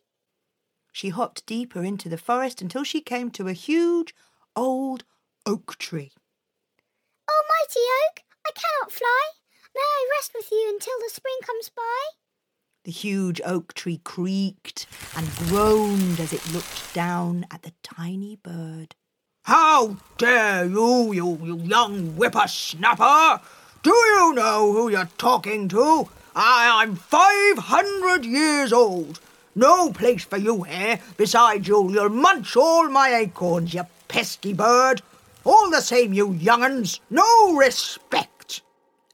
She 0.92 1.10
hopped 1.10 1.46
deeper 1.46 1.84
into 1.84 2.10
the 2.10 2.18
forest 2.18 2.62
until 2.62 2.84
she 2.84 3.02
came 3.02 3.30
to 3.32 3.48
a 3.48 3.54
huge 3.54 4.16
old 4.56 5.04
oak 5.46 5.78
tree. 5.78 6.14
Oh, 7.30 7.44
mighty 7.50 7.86
oak, 8.08 8.24
I 8.46 8.52
cannot 8.52 8.92
fly. 8.92 9.30
May 9.76 9.82
I 9.82 10.10
rest 10.18 10.32
with 10.34 10.50
you 10.52 10.70
until 10.74 10.96
the 11.00 11.14
spring 11.14 11.38
comes 11.46 11.70
by? 11.70 12.00
The 12.84 12.92
huge 12.92 13.42
oak 13.46 13.74
tree 13.74 14.02
creaked 14.04 14.88
and 15.16 15.30
groaned 15.36 16.20
as 16.20 16.34
it 16.34 16.52
looked 16.52 16.94
down 16.94 17.46
at 17.52 17.64
the 17.64 17.74
tiny 17.84 18.38
bird. 18.38 18.96
How 19.44 19.98
dare 20.18 20.66
you, 20.66 21.14
you, 21.14 21.38
you 21.44 21.58
young 21.58 22.14
whippersnapper! 22.16 23.42
Do 23.84 23.94
you 23.94 24.34
know 24.34 24.72
who 24.72 24.90
you're 24.90 25.10
talking 25.18 25.68
to? 25.70 26.10
I, 26.36 26.82
I'm 26.82 26.96
five 26.96 27.58
hundred 27.58 28.26
years 28.26 28.74
old. 28.74 29.20
No 29.56 29.92
place 29.92 30.24
for 30.24 30.38
you 30.38 30.64
here. 30.64 31.00
Besides, 31.16 31.68
you'll, 31.68 31.92
you'll 31.92 32.10
munch 32.10 32.56
all 32.56 32.90
my 32.90 33.16
acorns, 33.16 33.74
you 33.74 33.84
pesky 34.08 34.54
bird. 34.54 35.02
All 35.44 35.70
the 35.70 35.82
same, 35.82 36.14
you 36.14 36.32
young'uns, 36.34 37.00
no 37.10 37.56
respect. 37.56 38.62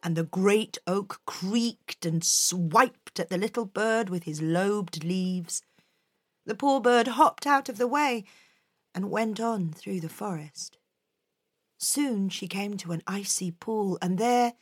And 0.04 0.16
the 0.16 0.24
great 0.24 0.78
oak 0.86 1.22
creaked 1.26 2.06
and 2.06 2.24
swiped 2.24 3.20
at 3.20 3.30
the 3.30 3.38
little 3.38 3.66
bird 3.66 4.10
with 4.10 4.24
his 4.24 4.42
lobed 4.42 5.04
leaves. 5.04 5.62
The 6.46 6.56
poor 6.56 6.82
bird 6.82 7.08
hopped 7.08 7.48
out 7.48 7.70
of 7.70 7.78
the 7.78 7.88
way 7.88 8.26
and 8.94 9.12
went 9.12 9.40
on 9.40 9.72
through 9.72 10.02
the 10.02 10.10
forest. 10.10 10.78
Soon 11.84 12.30
she 12.30 12.48
came 12.48 12.78
to 12.78 12.94
an 12.94 13.04
icy 13.06 13.52
pool, 13.52 13.98
and 14.02 14.18
there, 14.18 14.54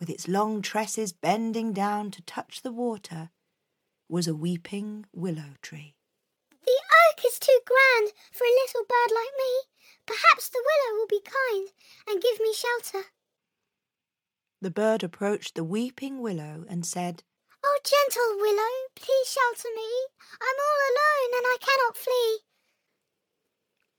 with 0.00 0.10
its 0.10 0.26
long 0.26 0.60
tresses 0.60 1.12
bending 1.12 1.72
down 1.72 2.10
to 2.10 2.22
touch 2.22 2.62
the 2.62 2.72
water, 2.72 3.30
was 4.08 4.26
a 4.26 4.34
weeping 4.34 5.06
willow 5.12 5.54
tree. 5.62 5.94
The 6.50 6.80
oak 7.06 7.24
is 7.24 7.38
too 7.38 7.60
grand 7.64 8.12
for 8.32 8.42
a 8.42 8.58
little 8.58 8.82
bird 8.88 9.14
like 9.14 9.34
me. 9.38 9.70
Perhaps 10.04 10.48
the 10.48 10.64
willow 10.66 10.98
will 10.98 11.06
be 11.06 11.20
kind 11.22 11.68
and 12.08 12.20
give 12.20 12.40
me 12.40 12.52
shelter. 12.52 13.10
The 14.60 14.72
bird 14.72 15.04
approached 15.04 15.54
the 15.54 15.62
weeping 15.62 16.20
willow 16.20 16.64
and 16.68 16.84
said, 16.84 17.22
Oh, 17.64 17.78
gentle 17.84 18.36
willow, 18.36 18.88
please 18.96 19.28
shelter 19.28 19.68
me. 19.76 20.08
I'm 20.42 20.58
all 20.58 20.80
alone 20.90 21.38
and 21.38 21.46
I 21.46 21.56
cannot 21.60 21.96
flee. 21.96 22.47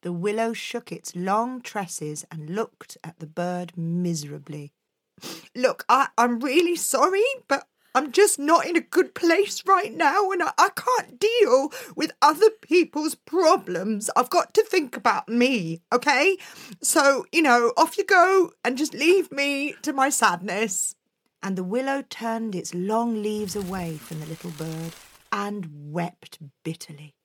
The 0.02 0.14
willow 0.14 0.54
shook 0.54 0.92
its 0.92 1.16
long 1.16 1.62
tresses 1.62 2.26
and 2.32 2.50
looked 2.50 2.98
at 3.04 3.20
the 3.20 3.28
bird 3.28 3.74
miserably. 3.76 4.74
Look, 5.56 5.84
I, 5.90 6.08
I'm 6.18 6.40
really 6.40 6.76
sorry, 6.76 7.24
but 7.48 7.68
I'm 7.94 8.12
just 8.12 8.40
not 8.40 8.66
in 8.66 8.78
a 8.78 8.82
good 8.82 9.14
place 9.14 9.64
right 9.66 9.94
now 9.94 10.32
and 10.32 10.44
I, 10.44 10.52
I 10.58 10.70
can't 10.70 11.20
deal 11.20 11.72
with 11.96 12.14
other 12.22 12.50
people's 12.62 13.16
problems. 13.16 14.10
I've 14.16 14.30
got 14.30 14.54
to 14.54 14.64
think 14.64 14.96
about 14.96 15.28
me, 15.28 15.82
okay? 15.92 16.38
So, 16.82 17.26
you 17.32 17.42
know, 17.42 17.74
off 17.76 17.98
you 17.98 18.06
go 18.06 18.52
and 18.64 18.78
just 18.78 18.94
leave 18.94 19.32
me 19.32 19.76
to 19.82 19.92
my 19.92 20.10
sadness. 20.10 20.96
And 21.42 21.58
the 21.58 21.64
willow 21.64 22.04
turned 22.04 22.54
its 22.54 22.74
long 22.74 23.22
leaves 23.22 23.56
away 23.56 23.98
from 23.98 24.20
the 24.20 24.28
little 24.28 24.52
bird 24.52 24.94
and 25.32 25.92
wept 25.92 26.38
bitterly. 26.64 27.16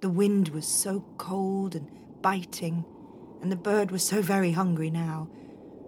The 0.00 0.10
wind 0.10 0.48
was 0.50 0.66
so 0.66 1.04
cold 1.18 1.74
and 1.74 1.90
biting, 2.22 2.84
and 3.42 3.50
the 3.50 3.56
bird 3.56 3.90
was 3.90 4.02
so 4.04 4.22
very 4.22 4.52
hungry 4.52 4.90
now. 4.90 5.28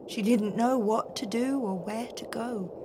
She 0.08 0.22
didn't 0.22 0.56
know 0.56 0.78
what 0.78 1.14
to 1.16 1.26
do 1.26 1.60
or 1.60 1.78
where 1.78 2.08
to 2.08 2.24
go. 2.26 2.76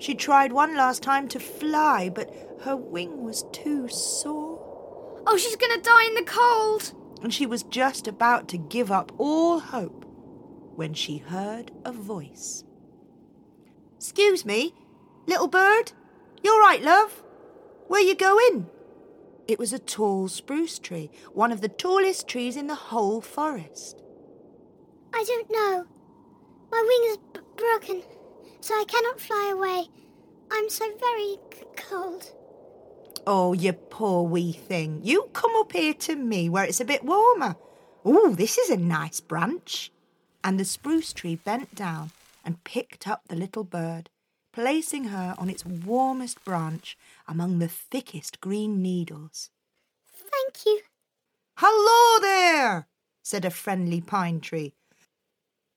She 0.00 0.14
tried 0.14 0.52
one 0.52 0.76
last 0.76 1.02
time 1.02 1.28
to 1.28 1.40
fly, 1.40 2.10
but 2.12 2.30
her 2.62 2.76
wing 2.76 3.22
was 3.22 3.44
too 3.52 3.88
sore, 3.88 5.22
Oh, 5.28 5.36
she's 5.36 5.56
gonna 5.56 5.80
die 5.80 6.04
in 6.06 6.14
the 6.14 6.22
cold. 6.22 6.92
and 7.22 7.32
she 7.32 7.46
was 7.46 7.62
just 7.64 8.06
about 8.06 8.46
to 8.48 8.58
give 8.58 8.92
up 8.92 9.10
all 9.18 9.58
hope 9.58 10.04
when 10.76 10.92
she 10.94 11.16
heard 11.18 11.72
a 11.84 11.90
voice. 11.92 12.62
Excuse 13.96 14.44
me, 14.44 14.74
little 15.26 15.48
bird. 15.48 15.92
You're 16.42 16.60
right, 16.60 16.82
love? 16.82 17.22
Where 17.88 18.02
you 18.02 18.14
going? 18.14 18.68
It 19.48 19.58
was 19.58 19.72
a 19.72 19.78
tall 19.78 20.28
spruce 20.28 20.78
tree, 20.78 21.10
one 21.32 21.52
of 21.52 21.60
the 21.60 21.68
tallest 21.68 22.26
trees 22.26 22.56
in 22.56 22.66
the 22.66 22.74
whole 22.74 23.20
forest. 23.20 24.02
I 25.14 25.24
don't 25.26 25.50
know. 25.50 25.84
My 26.70 26.84
wing 26.86 27.10
is 27.10 27.18
b- 27.32 27.40
broken, 27.56 28.02
so 28.60 28.74
I 28.74 28.84
cannot 28.88 29.20
fly 29.20 29.50
away. 29.54 29.86
I'm 30.50 30.68
so 30.68 30.84
very 30.98 31.36
c- 31.54 31.64
cold. 31.76 32.32
Oh, 33.26 33.52
you 33.52 33.72
poor 33.72 34.22
wee 34.24 34.52
thing. 34.52 35.00
You 35.02 35.30
come 35.32 35.54
up 35.56 35.72
here 35.72 35.94
to 35.94 36.16
me 36.16 36.48
where 36.48 36.64
it's 36.64 36.80
a 36.80 36.84
bit 36.84 37.04
warmer. 37.04 37.56
Oh, 38.04 38.34
this 38.34 38.58
is 38.58 38.70
a 38.70 38.76
nice 38.76 39.20
branch. 39.20 39.90
And 40.44 40.60
the 40.60 40.64
spruce 40.64 41.12
tree 41.12 41.36
bent 41.36 41.74
down 41.74 42.10
and 42.44 42.62
picked 42.62 43.08
up 43.08 43.22
the 43.26 43.34
little 43.34 43.64
bird, 43.64 44.10
placing 44.56 45.04
her 45.04 45.34
on 45.36 45.50
its 45.50 45.66
warmest 45.66 46.42
branch 46.42 46.96
among 47.28 47.58
the 47.58 47.68
thickest 47.68 48.40
green 48.40 48.80
needles. 48.80 49.50
Thank 50.10 50.64
you. 50.64 50.80
Hello 51.58 52.22
there, 52.22 52.88
said 53.22 53.44
a 53.44 53.50
friendly 53.50 54.00
pine 54.00 54.40
tree. 54.40 54.72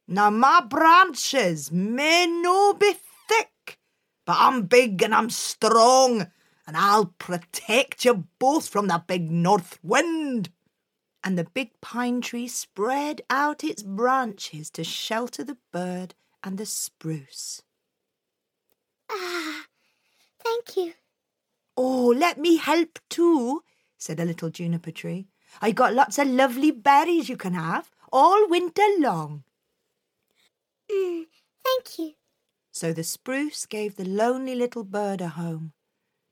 Now, 0.08 0.30
my 0.30 0.62
branches 0.62 1.74
may 1.74 2.26
no 2.26 2.74
be 2.74 2.94
thick, 3.28 3.80
but 4.26 4.38
I'm 4.40 4.62
big 4.62 5.04
and 5.04 5.14
I'm 5.14 5.30
strong, 5.30 6.28
and 6.66 6.78
I'll 6.78 7.14
protect 7.18 8.06
you 8.06 8.28
both 8.40 8.70
from 8.70 8.88
the 8.88 9.04
big 9.06 9.30
north 9.30 9.78
wind. 9.84 10.52
And 11.22 11.38
the 11.38 11.44
big 11.44 11.72
pine 11.82 12.22
tree 12.22 12.48
spread 12.48 13.24
out 13.30 13.62
its 13.62 13.84
branches 13.84 14.70
to 14.70 14.86
shelter 14.86 15.44
the 15.44 15.58
bird 15.74 16.16
and 16.42 16.58
the 16.58 16.66
spruce. 16.66 17.62
Ah, 19.10 19.66
thank 20.44 20.78
you. 20.78 20.94
Oh, 21.78 22.14
let 22.16 22.38
me 22.38 22.58
help 22.58 23.00
too, 23.10 23.64
said 23.98 24.20
a 24.20 24.26
little 24.26 24.50
juniper 24.50 24.92
tree. 24.92 25.28
I 25.62 25.72
got 25.72 25.94
lots 25.94 26.18
of 26.20 26.28
lovely 26.28 26.72
berries 26.72 27.30
you 27.30 27.38
can 27.38 27.54
have 27.54 27.92
all 28.12 28.48
winter 28.48 28.88
long. 29.00 29.44
Mm, 30.92 31.26
thank 31.64 32.00
you. 32.00 32.14
So 32.72 32.94
the 32.94 33.04
spruce 33.04 33.66
gave 33.66 33.96
the 33.98 34.06
lonely 34.06 34.56
little 34.56 34.86
bird 34.86 35.22
a 35.22 35.30
home. 35.30 35.74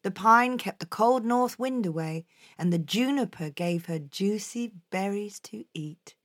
The 0.03 0.11
pine 0.11 0.57
kept 0.57 0.79
the 0.79 0.87
cold 0.87 1.25
north 1.25 1.59
wind 1.59 1.85
away, 1.85 2.25
and 2.57 2.71
the 2.71 2.79
juniper 2.79 3.49
gave 3.49 3.87
her 3.87 3.99
juicy 3.99 4.71
berries 4.91 5.41
to 5.41 5.65
eat. 5.73 6.15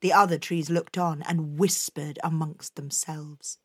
The 0.00 0.12
other 0.12 0.38
trees 0.38 0.70
looked 0.70 0.98
on 0.98 1.22
and 1.22 1.60
whispered 1.60 2.18
amongst 2.24 2.74
themselves. 2.74 3.59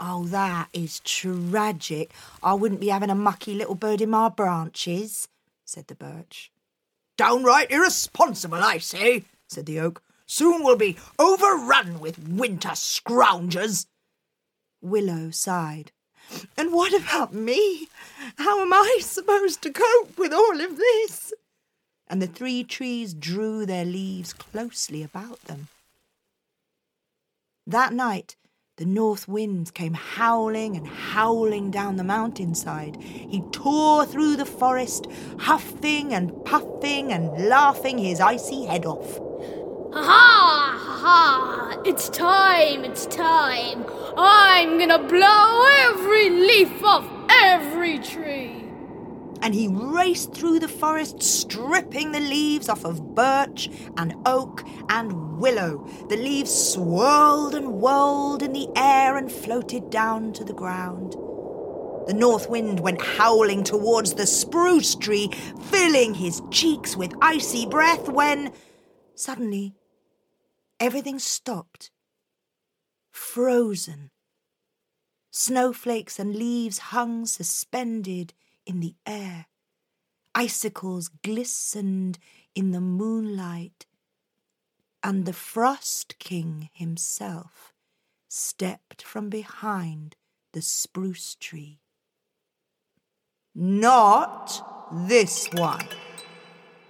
Oh, 0.00 0.24
that 0.26 0.68
is 0.72 1.00
tragic. 1.00 2.12
I 2.42 2.54
wouldn't 2.54 2.80
be 2.80 2.88
having 2.88 3.10
a 3.10 3.14
mucky 3.14 3.54
little 3.54 3.74
bird 3.74 4.00
in 4.00 4.10
my 4.10 4.28
branches, 4.28 5.28
said 5.64 5.86
the 5.86 5.94
birch. 5.94 6.50
Downright 7.16 7.70
irresponsible, 7.70 8.58
I 8.58 8.78
say, 8.78 9.24
said 9.48 9.66
the 9.66 9.78
oak. 9.78 10.02
Soon 10.26 10.64
we'll 10.64 10.76
be 10.76 10.96
overrun 11.18 12.00
with 12.00 12.28
winter 12.28 12.70
scroungers. 12.70 13.86
Willow 14.80 15.30
sighed. 15.30 15.92
And 16.56 16.72
what 16.72 16.92
about 16.92 17.32
me? 17.32 17.88
How 18.38 18.60
am 18.60 18.72
I 18.72 18.98
supposed 19.00 19.62
to 19.62 19.70
cope 19.70 20.18
with 20.18 20.32
all 20.32 20.60
of 20.60 20.76
this? 20.76 21.32
And 22.08 22.20
the 22.20 22.26
three 22.26 22.64
trees 22.64 23.14
drew 23.14 23.64
their 23.64 23.84
leaves 23.84 24.32
closely 24.32 25.02
about 25.02 25.40
them. 25.42 25.68
That 27.66 27.92
night, 27.92 28.36
the 28.76 28.84
north 28.84 29.28
wind 29.28 29.72
came 29.72 29.94
howling 29.94 30.76
and 30.76 30.84
howling 30.84 31.70
down 31.70 31.94
the 31.94 32.02
mountainside. 32.02 33.00
He 33.00 33.40
tore 33.52 34.04
through 34.04 34.34
the 34.34 34.44
forest, 34.44 35.06
huffing 35.38 36.12
and 36.12 36.44
puffing 36.44 37.12
and 37.12 37.48
laughing 37.48 37.98
his 37.98 38.18
icy 38.18 38.64
head 38.64 38.84
off. 38.84 39.18
Ha 39.92 40.02
ha! 40.02 40.80
Ha 40.82 40.96
ha! 41.02 41.82
It's 41.84 42.08
time! 42.08 42.84
It's 42.84 43.06
time! 43.06 43.84
I'm 44.16 44.76
gonna 44.76 44.98
blow 44.98 45.66
every 45.90 46.30
leaf 46.30 46.82
off 46.82 47.08
every 47.30 48.00
tree! 48.00 48.63
And 49.44 49.54
he 49.54 49.68
raced 49.68 50.32
through 50.32 50.58
the 50.58 50.66
forest, 50.66 51.22
stripping 51.22 52.12
the 52.12 52.20
leaves 52.20 52.70
off 52.70 52.86
of 52.86 53.14
birch 53.14 53.68
and 53.98 54.14
oak 54.24 54.64
and 54.88 55.38
willow. 55.38 55.86
The 56.08 56.16
leaves 56.16 56.50
swirled 56.72 57.54
and 57.54 57.74
whirled 57.74 58.42
in 58.42 58.54
the 58.54 58.68
air 58.74 59.18
and 59.18 59.30
floated 59.30 59.90
down 59.90 60.32
to 60.32 60.44
the 60.44 60.54
ground. 60.54 61.12
The 62.06 62.14
north 62.14 62.48
wind 62.48 62.80
went 62.80 63.02
howling 63.02 63.64
towards 63.64 64.14
the 64.14 64.26
spruce 64.26 64.94
tree, 64.94 65.28
filling 65.64 66.14
his 66.14 66.40
cheeks 66.50 66.96
with 66.96 67.12
icy 67.20 67.66
breath 67.66 68.08
when 68.08 68.50
suddenly 69.14 69.74
everything 70.80 71.18
stopped, 71.18 71.90
frozen. 73.12 74.10
Snowflakes 75.30 76.18
and 76.18 76.34
leaves 76.34 76.78
hung 76.78 77.26
suspended 77.26 78.32
in 78.66 78.80
the 78.80 78.94
air. 79.06 79.46
Icicles 80.34 81.08
glistened 81.22 82.18
in 82.54 82.72
the 82.72 82.80
moonlight, 82.80 83.86
and 85.02 85.26
the 85.26 85.32
Frost 85.32 86.18
King 86.18 86.70
himself 86.72 87.72
stepped 88.28 89.02
from 89.02 89.28
behind 89.28 90.16
the 90.52 90.62
spruce 90.62 91.36
tree. 91.36 91.80
Not 93.54 94.90
this 95.08 95.48
one, 95.52 95.86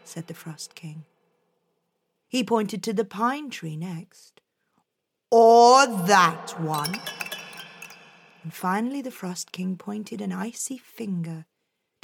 said 0.04 0.26
the 0.26 0.34
Frost 0.34 0.74
King. 0.74 1.04
He 2.26 2.42
pointed 2.42 2.82
to 2.84 2.92
the 2.92 3.04
pine 3.04 3.50
tree 3.50 3.76
next. 3.76 4.40
Or 5.30 5.86
that 5.86 6.58
one. 6.60 7.00
And 8.42 8.52
finally, 8.52 9.02
the 9.02 9.10
Frost 9.10 9.52
King 9.52 9.76
pointed 9.76 10.20
an 10.20 10.32
icy 10.32 10.78
finger 10.78 11.46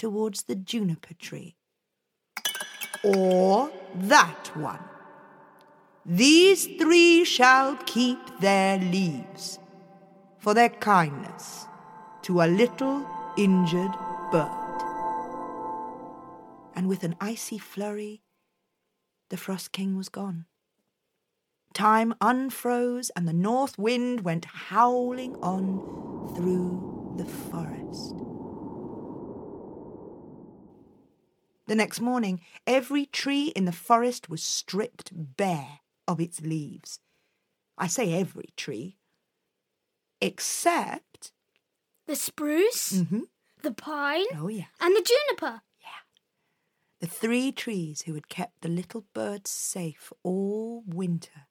towards 0.00 0.44
the 0.44 0.54
juniper 0.54 1.12
tree. 1.12 1.56
Or 3.04 3.70
that 3.94 4.50
one. 4.56 4.82
These 6.06 6.66
three 6.78 7.22
shall 7.24 7.76
keep 7.84 8.18
their 8.40 8.78
leaves 8.78 9.58
for 10.38 10.54
their 10.54 10.70
kindness 10.70 11.66
to 12.22 12.40
a 12.40 12.48
little 12.48 13.06
injured 13.36 13.92
bird. 14.32 14.78
And 16.74 16.88
with 16.88 17.04
an 17.04 17.14
icy 17.20 17.58
flurry, 17.58 18.22
the 19.28 19.36
Frost 19.36 19.70
King 19.70 19.98
was 19.98 20.08
gone. 20.08 20.46
Time 21.74 22.14
unfroze, 22.22 23.10
and 23.14 23.28
the 23.28 23.34
north 23.34 23.78
wind 23.78 24.22
went 24.22 24.46
howling 24.46 25.36
on 25.42 26.32
through 26.34 27.14
the 27.18 27.26
forest. 27.26 27.79
The 31.70 31.76
next 31.76 32.00
morning, 32.00 32.40
every 32.66 33.06
tree 33.06 33.52
in 33.54 33.64
the 33.64 33.70
forest 33.70 34.28
was 34.28 34.42
stripped 34.42 35.12
bare 35.14 35.78
of 36.08 36.18
its 36.18 36.40
leaves. 36.40 36.98
I 37.78 37.86
say 37.86 38.12
every 38.12 38.48
tree, 38.56 38.98
except. 40.20 41.30
The 42.06 42.16
spruce, 42.16 42.94
Mhm. 42.94 43.28
the 43.62 43.70
pine, 43.70 44.26
Oh, 44.34 44.48
yeah. 44.48 44.66
and 44.80 44.96
the 44.96 45.00
juniper. 45.00 45.62
Yeah. 45.80 46.00
The 46.98 47.06
three 47.06 47.52
trees 47.52 48.02
who 48.02 48.14
had 48.14 48.28
kept 48.28 48.62
the 48.62 48.68
little 48.68 49.02
birds 49.14 49.52
safe 49.52 50.12
all 50.24 50.82
winter. 50.84 51.46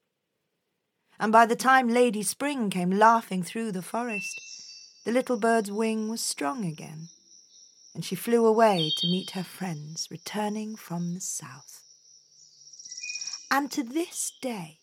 And 1.17 1.31
by 1.31 1.45
the 1.45 1.55
time 1.55 1.87
Lady 1.87 2.23
Spring 2.23 2.69
came 2.69 2.91
laughing 2.91 3.41
through 3.41 3.71
the 3.71 3.81
forest, 3.81 4.37
the 5.05 5.13
little 5.13 5.39
bird's 5.39 5.71
wing 5.71 6.09
was 6.09 6.21
strong 6.21 6.65
again, 6.65 7.07
and 7.93 8.05
she 8.05 8.15
flew 8.15 8.45
away 8.45 8.91
to 8.97 9.07
meet 9.07 9.31
her 9.31 9.43
friends 9.43 10.07
returning 10.11 10.75
from 10.75 11.13
the 11.13 11.21
south. 11.21 11.83
And 13.51 13.71
to 13.71 13.83
this 13.83 14.31
day, 14.41 14.79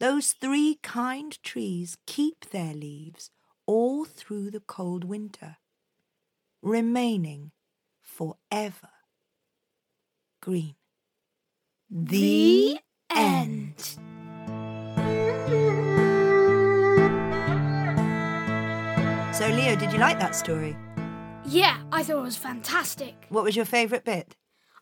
those 0.00 0.32
three 0.32 0.78
kind 0.82 1.36
trees 1.42 1.96
keep 2.06 2.50
their 2.50 2.74
leaves 2.74 3.30
all 3.66 4.04
through 4.04 4.50
the 4.50 4.60
cold 4.60 5.04
winter, 5.04 5.56
remaining 6.62 7.52
forever 8.02 8.90
green. 10.40 10.76
The 11.90 12.78
end. 13.14 13.98
So, 19.36 19.46
Leo, 19.48 19.76
did 19.76 19.92
you 19.92 19.98
like 19.98 20.18
that 20.18 20.34
story? 20.34 20.74
Yeah, 21.48 21.78
I 21.92 22.02
thought 22.02 22.18
it 22.18 22.22
was 22.22 22.36
fantastic. 22.36 23.14
What 23.28 23.44
was 23.44 23.56
your 23.56 23.64
favourite 23.64 24.04
bit? 24.04 24.34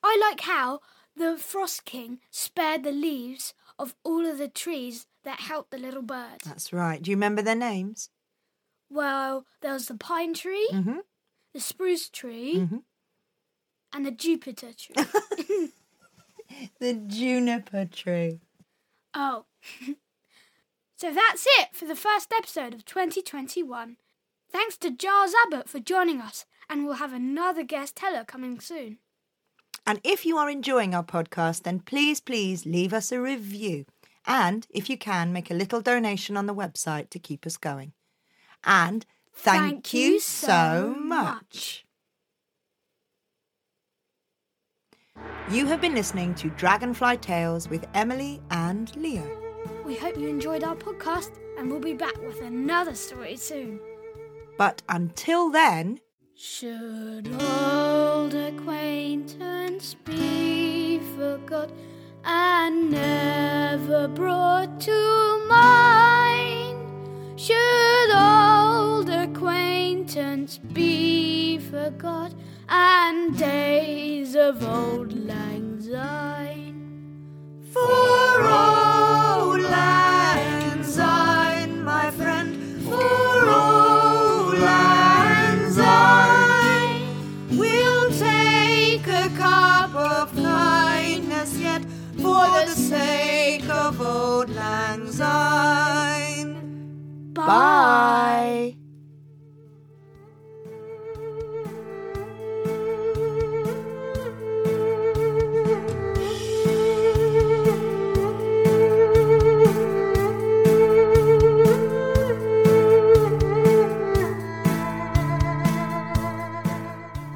I 0.02 0.18
like 0.30 0.40
how 0.40 0.80
the 1.16 1.36
Frost 1.36 1.84
King 1.84 2.18
spared 2.30 2.82
the 2.84 2.90
leaves 2.92 3.54
of 3.78 3.94
all 4.04 4.26
of 4.26 4.38
the 4.38 4.48
trees 4.48 5.06
that 5.24 5.40
helped 5.40 5.70
the 5.70 5.78
little 5.78 6.02
bird. 6.02 6.40
That's 6.44 6.72
right. 6.72 7.02
Do 7.02 7.10
you 7.10 7.16
remember 7.16 7.42
their 7.42 7.54
names? 7.54 8.10
Well, 8.90 9.46
there 9.60 9.72
was 9.72 9.86
the 9.86 9.94
pine 9.96 10.34
tree, 10.34 10.68
Mm-hmm. 10.72 10.98
the 11.52 11.60
spruce 11.60 12.08
tree, 12.08 12.56
Mhm. 12.56 12.82
and 13.92 14.06
the 14.06 14.10
Jupiter 14.10 14.72
tree. 14.72 14.94
The 16.78 16.94
juniper 16.94 17.84
tree. 17.86 18.40
oh. 19.12 19.44
so 20.96 21.12
that's 21.12 21.46
it 21.58 21.74
for 21.74 21.84
the 21.84 21.96
first 21.96 22.32
episode 22.32 22.74
of 22.74 22.84
2021. 22.84 23.96
Thanks 24.52 24.76
to 24.76 24.90
Giles 24.90 25.32
Abbott 25.46 25.68
for 25.68 25.80
joining 25.80 26.20
us, 26.20 26.44
and 26.68 26.84
we'll 26.84 26.94
have 26.94 27.12
another 27.12 27.62
guest 27.62 27.96
teller 27.96 28.24
coming 28.24 28.60
soon. 28.60 28.98
And 29.86 30.00
if 30.02 30.24
you 30.24 30.36
are 30.38 30.48
enjoying 30.48 30.94
our 30.94 31.04
podcast, 31.04 31.64
then 31.64 31.80
please, 31.80 32.20
please 32.20 32.64
leave 32.64 32.94
us 32.94 33.12
a 33.12 33.20
review. 33.20 33.84
And 34.26 34.66
if 34.70 34.88
you 34.88 34.96
can, 34.96 35.32
make 35.32 35.50
a 35.50 35.54
little 35.54 35.82
donation 35.82 36.36
on 36.36 36.46
the 36.46 36.54
website 36.54 37.10
to 37.10 37.18
keep 37.18 37.44
us 37.44 37.58
going. 37.58 37.92
And 38.64 39.04
thank, 39.34 39.92
you 39.92 40.20
so 40.20 40.96
much. 40.98 41.84
You 45.50 45.66
have 45.66 45.82
been 45.82 45.94
listening 45.94 46.34
to 46.36 46.48
Dragonfly 46.50 47.18
Tales 47.18 47.68
with 47.68 47.86
Emily 47.92 48.40
and 48.50 48.94
Leo. 48.96 49.28
We 49.84 49.94
hope 49.96 50.16
you 50.16 50.28
enjoyed 50.28 50.64
our 50.64 50.74
podcast, 50.74 51.38
and 51.58 51.70
we'll 51.70 51.80
be 51.80 51.92
back 51.92 52.16
with 52.22 52.40
another 52.40 52.94
story 52.94 53.36
soon. 53.36 53.78
But 54.56 54.80
until 54.88 55.50
then, 55.50 56.00
Should 56.36 57.28
old 57.40 58.34
acquaintance 58.34 59.94
be 60.04 60.98
forgot 61.16 61.70
and 62.24 62.90
never 62.90 64.08
brought 64.08 64.80
to 64.80 65.46
mind? 65.48 66.80
Should 67.36 68.10
old 68.10 69.10
acquaintance 69.10 70.58
be 70.58 71.58
forgot 71.58 72.34
and 72.68 73.38
days 73.38 74.34
of 74.34 74.60
old 74.66 75.12
lang 75.12 75.80
syne? 75.80 77.60
For 77.72 78.42
old 78.42 79.60
lang 79.60 80.13
lang 95.18 96.54
syne. 96.54 96.54
Bye. 97.32 98.76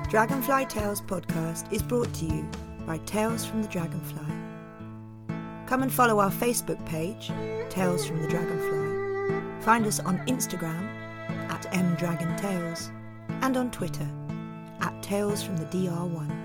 Dragonfly 0.09 0.65
Tales 0.67 1.01
podcast 1.03 1.71
is 1.73 1.83
brought 1.83 2.13
to 2.15 2.25
you 2.25 2.49
by 2.87 2.97
Tales 2.99 3.45
from 3.45 3.63
the 3.63 3.69
Dragonfly. 3.69 4.25
Come 5.67 5.83
and 5.83 5.93
follow 5.93 6.19
our 6.19 6.31
Facebook 6.31 6.83
page, 6.87 7.31
Tales 7.71 8.07
from 8.07 8.23
the 8.23 8.29
Dragonfly. 8.29 9.63
Find 9.63 9.87
us 9.87 10.01
on 10.01 10.19
Instagram 10.27 10.87
at 11.51 11.63
mdragontales 11.73 12.91
and 13.43 13.57
on 13.57 13.71
Twitter 13.71 14.09
at 14.81 15.03
Tales 15.03 15.43
from 15.43 15.57
the 15.57 15.65
DR1. 15.67 16.38